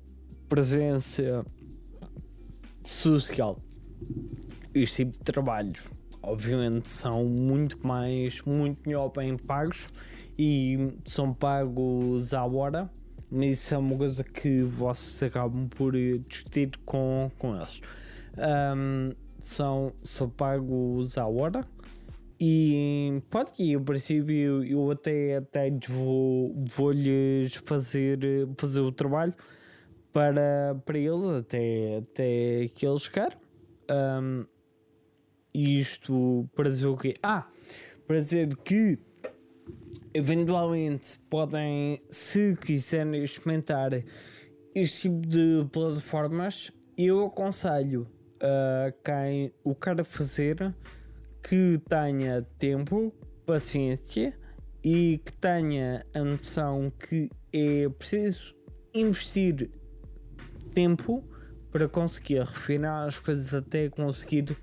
presença 0.48 1.46
social. 2.84 3.60
Este 4.74 5.06
tipo 5.06 5.18
de 5.18 5.24
trabalhos, 5.24 5.90
obviamente, 6.22 6.90
são 6.90 7.26
muito 7.26 7.86
mais, 7.86 8.42
muito 8.42 8.82
melhor 8.88 9.10
bem 9.10 9.38
pagos 9.38 9.88
e 10.38 10.94
são 11.06 11.34
pagos 11.34 12.34
à 12.34 12.46
hora, 12.46 12.90
mas 13.30 13.54
isso 13.54 13.76
é 13.76 13.78
uma 13.78 13.98
coisa 13.98 14.24
que 14.24 14.62
vocês 14.62 15.24
acabam 15.24 15.68
por 15.68 15.96
eh, 15.96 16.20
discutir 16.28 16.72
com, 16.86 17.30
com 17.38 17.56
eles. 17.56 17.82
Um, 18.36 19.12
são, 19.38 19.94
são 20.04 20.30
pagos 20.30 21.18
à 21.18 21.28
hora 21.28 21.68
e 22.40 23.22
pode 23.30 23.52
que 23.52 23.72
eu 23.72 23.82
princípio 23.82 24.64
eu 24.64 24.92
até, 24.92 25.38
até 25.38 25.70
vou, 25.88 26.54
vou 26.76 26.92
lhes 26.92 27.56
fazer, 27.66 28.20
fazer 28.58 28.82
o 28.82 28.92
trabalho 28.92 29.34
para, 30.12 30.76
para 30.86 30.98
eles 30.98 31.26
até, 31.26 31.98
até 31.98 32.68
que 32.74 32.86
eles 32.86 33.08
querem. 33.08 33.38
Um, 33.90 34.46
isto 35.54 36.50
para 36.56 36.70
dizer 36.70 36.88
o 36.88 36.98
quê? 36.98 37.14
Ah, 37.22 37.48
para 38.08 38.20
dizer 38.20 38.56
que 38.58 38.98
eventualmente 40.14 41.20
podem, 41.30 42.02
se 42.10 42.56
quiserem 42.56 43.24
experimentar 43.24 43.92
este 44.74 45.10
tipo 45.10 45.28
de 45.28 45.68
plataformas, 45.72 46.72
eu 46.98 47.26
aconselho 47.26 48.08
a 48.40 48.92
quem 49.04 49.54
o 49.64 49.74
quer 49.74 50.04
fazer 50.04 50.74
que 51.44 51.80
tenha 51.90 52.42
tempo, 52.58 53.14
paciência 53.46 54.34
e 54.84 55.20
que 55.24 55.34
tenha 55.34 56.06
a 56.14 56.24
noção 56.24 56.92
que 56.92 57.30
é 57.52 57.88
preciso 57.90 58.56
investir 58.94 59.70
tempo 60.74 61.24
para 61.72 61.88
conseguir 61.88 62.40
refinar 62.40 63.08
as 63.08 63.20
coisas 63.20 63.54
até 63.54 63.90
conseguir 63.90 64.56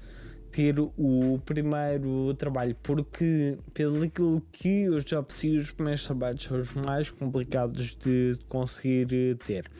ter 0.51 0.75
o 0.81 1.41
primeiro 1.45 2.35
trabalho, 2.35 2.77
porque 2.83 3.57
pelo 3.73 4.03
aquilo 4.03 4.41
que 4.53 4.85
eu 4.85 5.01
já 5.01 5.23
percebi, 5.23 5.59
os 5.59 5.71
primeiros 5.71 6.05
trabalhos 6.05 6.43
são 6.43 6.59
os 6.59 6.73
mais 6.73 7.09
complicados 7.11 7.97
de 7.97 8.37
conseguir 8.49 9.37
ter. 9.45 9.71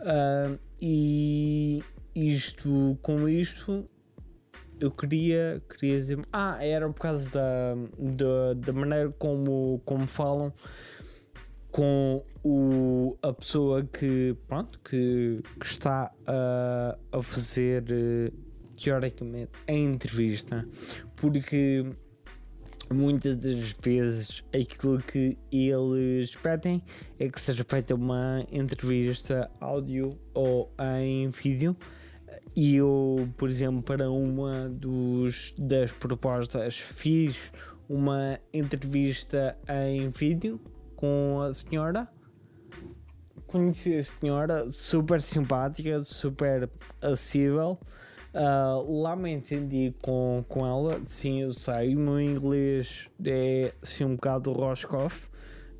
Uh, 0.00 0.58
e 0.80 1.82
isto 2.14 2.98
com 3.00 3.28
isto 3.28 3.84
eu 4.80 4.90
queria, 4.90 5.62
queria 5.68 5.96
dizer. 5.96 6.18
Ah, 6.32 6.58
era 6.60 6.88
por 6.88 7.00
causa 7.00 7.30
da, 7.30 7.74
da, 7.98 8.54
da 8.54 8.72
maneira 8.72 9.12
como, 9.18 9.80
como 9.84 10.06
falam 10.06 10.52
com 11.70 12.24
o, 12.42 13.16
a 13.22 13.32
pessoa 13.32 13.84
que, 13.84 14.36
pronto, 14.46 14.78
que, 14.80 15.42
que 15.60 15.66
está 15.66 16.10
a, 16.26 16.98
a 17.12 17.22
fazer 17.22 17.84
teoricamente 18.76 19.50
a 19.66 19.72
entrevista, 19.72 20.66
porque 21.16 21.84
muitas 22.90 23.36
das 23.36 23.76
vezes 23.82 24.42
aquilo 24.52 24.98
que 25.02 25.36
eles 25.52 26.34
pedem 26.36 26.82
é 27.18 27.28
que 27.28 27.40
seja 27.40 27.64
feita 27.68 27.94
uma 27.94 28.46
entrevista 28.50 29.50
áudio 29.60 30.18
ou 30.32 30.72
em 30.96 31.28
vídeo 31.28 31.76
e 32.60 32.74
eu, 32.74 33.28
por 33.36 33.48
exemplo, 33.48 33.80
para 33.80 34.10
uma 34.10 34.68
dos, 34.68 35.54
das 35.56 35.92
propostas, 35.92 36.76
fiz 36.76 37.52
uma 37.88 38.40
entrevista 38.52 39.56
em 39.68 40.08
vídeo 40.08 40.60
com 40.96 41.40
a 41.40 41.54
senhora. 41.54 42.08
Conheci 43.46 43.94
a 43.94 44.02
senhora, 44.02 44.68
super 44.72 45.20
simpática, 45.20 46.00
super 46.00 46.68
acessível. 47.00 47.78
Uh, 48.34 49.02
lá 49.02 49.14
me 49.14 49.30
entendi 49.30 49.94
com, 50.02 50.44
com 50.48 50.66
ela. 50.66 50.98
Sim, 51.04 51.42
eu 51.42 51.52
sei, 51.52 51.94
o 51.94 52.00
meu 52.00 52.20
inglês 52.20 53.08
é 53.24 53.72
assim 53.80 54.02
um 54.02 54.16
bocado 54.16 54.50
Roscoff, 54.50 55.28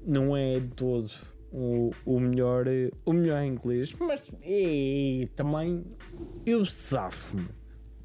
não 0.07 0.37
é 0.37 0.61
todo 0.77 1.11
o, 1.53 1.91
o 2.05 2.21
melhor 2.21 2.67
o 3.05 3.13
melhor 3.13 3.43
inglês, 3.43 3.95
mas 3.99 4.23
e, 4.45 5.29
também 5.35 5.85
eu 6.45 6.65
safo-me, 6.65 7.49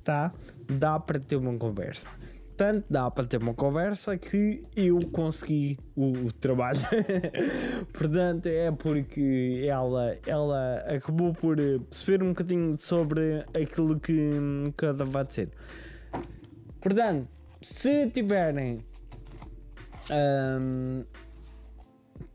tá? 0.04 0.34
Dá 0.68 1.00
para 1.00 1.20
ter 1.20 1.36
uma 1.36 1.58
conversa. 1.58 2.10
Tanto 2.56 2.86
dá 2.88 3.10
para 3.10 3.26
ter 3.26 3.42
uma 3.42 3.54
conversa 3.56 4.16
que 4.16 4.64
eu 4.76 5.00
consegui 5.12 5.78
o, 5.96 6.28
o 6.28 6.32
trabalho. 6.32 6.80
Portanto, 7.92 8.46
é 8.46 8.72
porque 8.72 9.66
ela, 9.68 10.16
ela 10.28 10.78
acabou 10.88 11.34
por 11.34 11.58
perceber 11.58 12.24
um 12.24 12.30
bocadinho 12.30 12.76
sobre 12.78 13.44
aquilo 13.56 14.00
que, 14.00 14.40
que 14.78 14.86
ela 14.86 15.04
vai 15.04 15.26
dizer. 15.26 15.50
Portanto, 16.80 17.28
se 17.60 18.10
tiverem 18.12 18.80
um, 20.12 21.04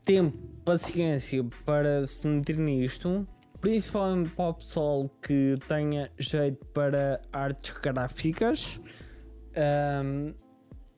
tempo, 0.04 0.38
paciência 0.68 1.42
para 1.64 2.06
se 2.06 2.26
meter 2.26 2.58
nisto, 2.58 3.26
principalmente 3.58 4.28
para 4.32 4.50
o 4.50 4.54
pessoal 4.54 5.10
que 5.22 5.54
tenha 5.66 6.10
jeito 6.18 6.62
para 6.74 7.22
artes 7.32 7.72
gráficas 7.82 8.78
um, 10.04 10.34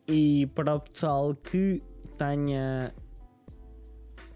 e 0.08 0.48
para 0.56 0.74
o 0.74 0.80
pessoal 0.80 1.36
que 1.36 1.80
tenha 2.18 2.92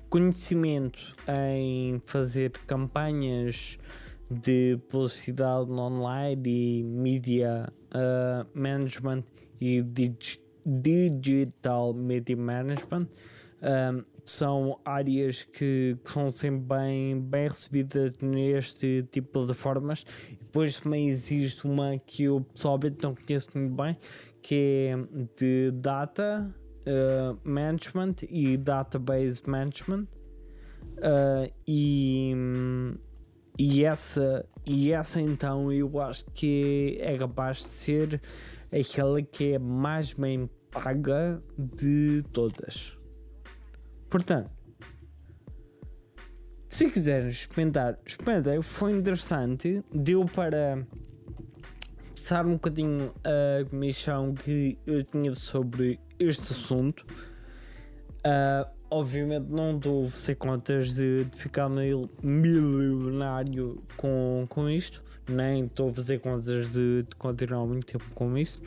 conhecimento 0.09 1.01
em 1.37 2.01
fazer 2.07 2.53
campanhas 2.69 3.77
de 4.31 4.79
publicidade 4.89 5.69
online 5.73 6.49
e 6.49 6.85
media 6.85 7.73
uh, 7.91 8.47
management 8.57 9.25
e 9.61 9.83
dig 9.83 10.39
digital 10.65 11.93
media 11.93 12.37
management 12.37 13.09
um, 13.61 14.14
são 14.25 14.81
áreas 14.85 15.43
que, 15.43 15.97
são 16.05 16.31
sempre 16.31 16.77
bem, 16.77 17.21
bem 17.21 17.49
recebidas 17.49 18.13
neste 18.21 19.07
tipo 19.11 19.47
de 19.47 19.55
formas. 19.55 20.05
Depois 20.41 20.81
também 20.81 21.09
existe 21.09 21.67
uma 21.67 21.99
que 21.99 22.25
eu 22.25 22.41
pessoalmente 22.41 23.03
não 23.03 23.15
conheço 23.15 23.49
muito 23.55 23.75
bem, 23.75 23.97
que 24.41 24.91
é 24.91 24.97
de 25.37 25.71
data 25.73 26.55
uh, 26.87 27.39
management 27.45 28.17
e 28.29 28.57
database 28.57 29.43
management. 29.47 30.07
Uh, 30.99 31.53
e, 31.67 32.33
e, 33.59 33.85
essa, 33.85 34.47
e 34.65 34.93
essa 34.93 35.21
então 35.21 35.73
eu 35.73 36.01
acho 36.01 36.25
que 36.35 36.97
é 37.01 37.17
capaz 37.19 37.59
de 37.59 37.65
ser 37.65 38.23
aquela 38.73 39.21
que 39.21 39.55
é 39.55 39.59
mais 39.59 40.13
bem 40.13 40.49
paga 40.71 41.43
de 41.59 42.23
todas. 42.33 42.99
Portanto, 44.15 44.49
se 46.69 46.89
quiserem 46.89 47.31
experimentar, 47.31 47.99
experimentem. 48.07 48.63
Foi 48.63 48.93
interessante. 48.93 49.83
Deu 49.93 50.25
para 50.25 50.87
sabe 52.15 52.49
um 52.49 52.53
bocadinho 52.53 53.13
a 53.25 53.65
comissão 53.69 54.33
que 54.33 54.79
eu 54.87 55.03
tinha 55.03 55.35
sobre 55.35 55.99
este 56.17 56.53
assunto. 56.53 57.05
Uh, 58.25 58.71
obviamente 58.89 59.53
não 59.53 59.79
estou 59.79 60.05
a 60.05 60.07
fazer 60.07 60.37
contas 60.37 60.95
de, 60.95 61.25
de 61.25 61.37
ficar 61.37 61.69
milionário 62.23 63.83
com, 63.97 64.47
com 64.49 64.71
isto, 64.71 65.03
nem 65.29 65.65
estou 65.65 65.89
a 65.89 65.93
fazer 65.93 66.21
contas 66.21 66.73
de, 66.73 67.03
de 67.03 67.17
continuar 67.17 67.67
muito 67.67 67.85
tempo 67.85 68.09
com 68.15 68.39
isto, 68.39 68.63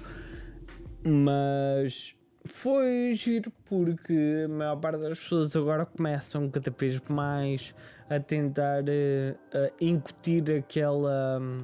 mas 1.05 2.16
foi 2.49 3.11
giro 3.13 3.51
porque 3.65 4.43
a 4.45 4.47
maior 4.47 4.75
parte 4.77 4.99
das 4.99 5.19
pessoas 5.19 5.55
agora 5.55 5.85
começam 5.85 6.49
cada 6.49 6.71
vez 6.71 7.01
mais 7.07 7.75
a 8.09 8.19
tentar 8.19 8.83
uh, 8.83 9.73
incutir 9.79 10.51
aquela 10.51 11.39
um, 11.39 11.59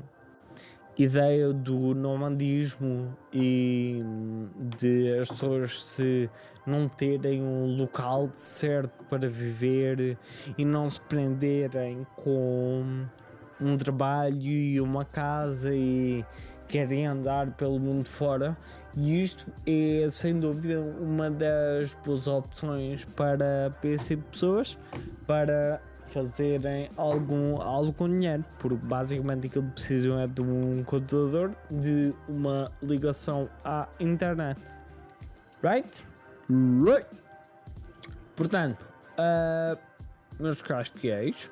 ideia 0.98 1.52
do 1.52 1.96
nomandismo 1.96 3.16
e 3.32 4.02
hum, 4.04 4.48
de 4.78 5.18
as 5.20 5.30
pessoas 5.30 5.84
se 5.84 6.30
não 6.66 6.88
terem 6.88 7.42
um 7.42 7.76
local 7.76 8.30
certo 8.36 9.04
para 9.06 9.28
viver 9.28 10.18
e 10.58 10.64
não 10.64 10.90
se 10.90 11.02
prenderem 11.02 12.06
com 12.16 13.06
um 13.60 13.78
trabalho 13.78 14.42
e 14.42 14.80
uma 14.80 15.06
casa 15.06 15.74
e 15.74 16.24
querem 16.68 17.08
andar 17.08 17.52
pelo 17.52 17.80
mundo 17.80 18.08
fora 18.08 18.58
e 18.96 19.24
isto 19.24 19.52
é 19.66 20.08
sem 20.10 20.40
dúvida 20.40 20.80
uma 20.80 21.30
das 21.30 21.94
boas 22.06 22.28
opções 22.28 23.06
para 23.06 23.72
esse 23.84 24.18
pessoas 24.18 24.78
para 25.26 25.82
fazerem 26.14 26.90
algum, 26.96 27.60
algum 27.60 28.08
dinheiro, 28.08 28.46
porque 28.60 28.86
basicamente 28.86 29.48
aquilo 29.48 29.66
que 29.66 29.74
precisam 29.74 30.20
é 30.20 30.28
de 30.28 30.42
um 30.42 30.84
computador, 30.84 31.56
de 31.72 32.14
uma 32.30 32.72
ligação 32.84 33.50
à 33.66 33.88
internet. 34.00 34.62
Right? 35.64 36.04
Right! 36.50 37.08
Portanto, 38.36 38.80
uh, 39.14 39.78
meus 40.40 40.62
caros 40.62 40.90
fiéis, 40.90 41.50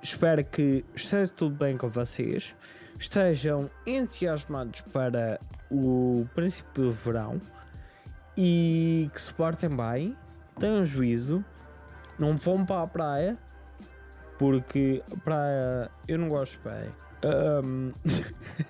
espero 0.00 0.44
que 0.44 0.84
esteja 0.94 1.32
tudo 1.32 1.56
bem 1.56 1.76
com 1.76 1.88
vocês 1.88 2.54
estejam 2.98 3.70
entusiasmados 3.86 4.80
para 4.80 5.38
o 5.70 6.26
princípio 6.34 6.84
do 6.84 6.92
verão 6.92 7.40
e 8.36 9.10
que 9.12 9.20
se 9.20 9.32
portem 9.32 9.70
bem, 9.70 10.16
tenham 10.58 10.84
juízo, 10.84 11.44
não 12.18 12.36
vão 12.36 12.64
para 12.64 12.82
a 12.82 12.86
praia, 12.86 13.38
porque 14.38 15.02
a 15.12 15.16
praia 15.16 15.90
eu 16.06 16.18
não 16.18 16.28
gosto 16.28 16.52
de 16.52 16.58
praia. 16.58 16.92
Um, 17.64 17.92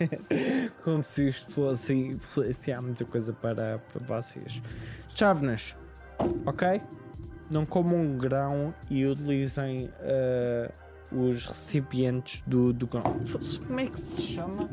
como 0.83 1.03
se 1.03 1.29
isto 1.29 1.51
fosse 1.51 1.93
influenciar 1.93 2.81
muita 2.81 3.05
coisa 3.05 3.33
para, 3.33 3.79
para 3.79 4.21
vocês. 4.21 4.63
Chávenas, 5.09 5.77
ok? 6.47 6.81
Não 7.51 7.67
comam 7.67 8.01
um 8.01 8.17
grão 8.17 8.75
e 8.89 9.05
utilizem. 9.05 9.87
Uh, 10.01 10.86
os 11.13 11.47
recipientes 11.47 12.43
do, 12.47 12.73
do 12.73 12.87
Como 12.87 13.81
é 13.81 13.87
que 13.87 13.99
se 14.01 14.23
chama? 14.23 14.69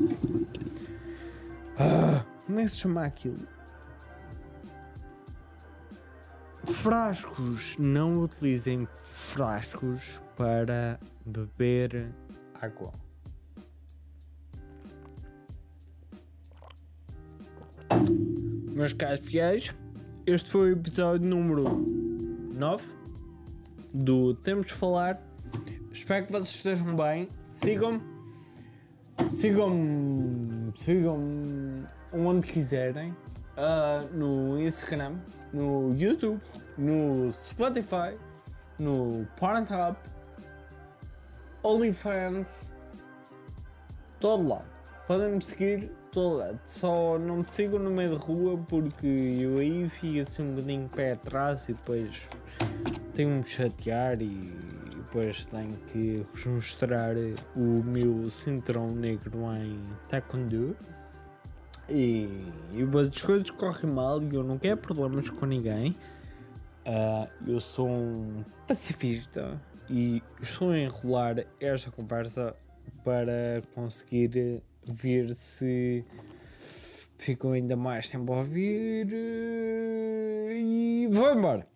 Ah, 1.78 2.24
como 2.46 2.60
é 2.60 2.64
que 2.64 2.68
se 2.70 2.78
chama 2.78 3.02
aquilo? 3.04 3.38
Frascos. 6.64 7.76
Não 7.78 8.22
utilizem 8.22 8.88
frascos 8.94 10.20
para 10.36 10.98
beber 11.24 12.12
água. 12.60 12.92
Meus 18.72 18.92
caros 18.92 19.26
fiéis, 19.26 19.72
este 20.26 20.50
foi 20.50 20.70
o 20.70 20.72
episódio 20.72 21.28
número 21.28 21.64
9 22.54 22.84
do 23.94 24.34
Temos 24.34 24.66
de 24.66 24.72
Falar 24.74 25.20
Espero 25.94 26.26
que 26.26 26.32
vocês 26.32 26.56
estejam 26.56 26.96
bem. 26.96 27.28
Sigam-me. 27.48 28.02
Sigam-me. 29.30 30.72
Sigam-me 30.74 31.86
onde 32.12 32.48
quiserem. 32.48 33.16
Uh, 33.56 34.12
no 34.12 34.60
Instagram, 34.60 35.20
no 35.52 35.96
YouTube, 35.96 36.40
no 36.76 37.32
Spotify, 37.32 38.18
no 38.80 39.24
Pornhub, 39.36 39.96
OnlyFans, 41.62 42.72
todo 44.18 44.48
lado. 44.48 44.64
Podem 45.06 45.36
me 45.36 45.42
seguir 45.44 45.92
todo 46.10 46.38
lado. 46.38 46.58
Só 46.64 47.16
não 47.20 47.36
me 47.36 47.44
sigam 47.48 47.78
no 47.78 47.92
meio 47.92 48.18
da 48.18 48.18
rua 48.18 48.58
porque 48.68 49.06
eu 49.06 49.58
aí 49.58 49.88
fico 49.88 50.18
assim 50.18 50.42
um 50.42 50.56
bocadinho 50.56 50.88
pé 50.88 51.12
atrás 51.12 51.68
e 51.68 51.74
depois 51.74 52.28
tenho 53.14 53.36
me 53.36 53.44
chatear 53.44 54.20
e 54.20 54.73
depois 55.14 55.46
tenho 55.46 55.76
que 55.92 56.26
vos 56.32 56.46
mostrar 56.46 57.14
o 57.54 57.84
meu 57.84 58.28
cinturão 58.28 58.88
negro 58.88 59.38
em 59.54 59.78
Taekwondo. 60.08 60.76
E, 61.88 62.28
e 62.72 62.82
as 63.00 63.22
coisas 63.22 63.48
correm 63.50 63.92
mal 63.92 64.20
e 64.20 64.34
eu 64.34 64.42
não 64.42 64.58
quero 64.58 64.76
problemas 64.78 65.30
com 65.30 65.46
ninguém. 65.46 65.94
Uh, 66.84 67.28
eu 67.46 67.60
sou 67.60 67.88
um 67.88 68.42
pacifista 68.66 69.60
e 69.88 70.20
estou 70.42 70.72
a 70.72 70.78
enrolar 70.80 71.46
esta 71.60 71.92
conversa 71.92 72.56
para 73.04 73.62
conseguir 73.72 74.62
ver 74.84 75.32
se 75.34 76.04
ficam 77.16 77.52
ainda 77.52 77.76
mais 77.76 78.08
tempo 78.08 78.32
a 78.32 78.38
ouvir 78.38 79.06
e 80.50 81.06
vou 81.08 81.32
embora. 81.32 81.73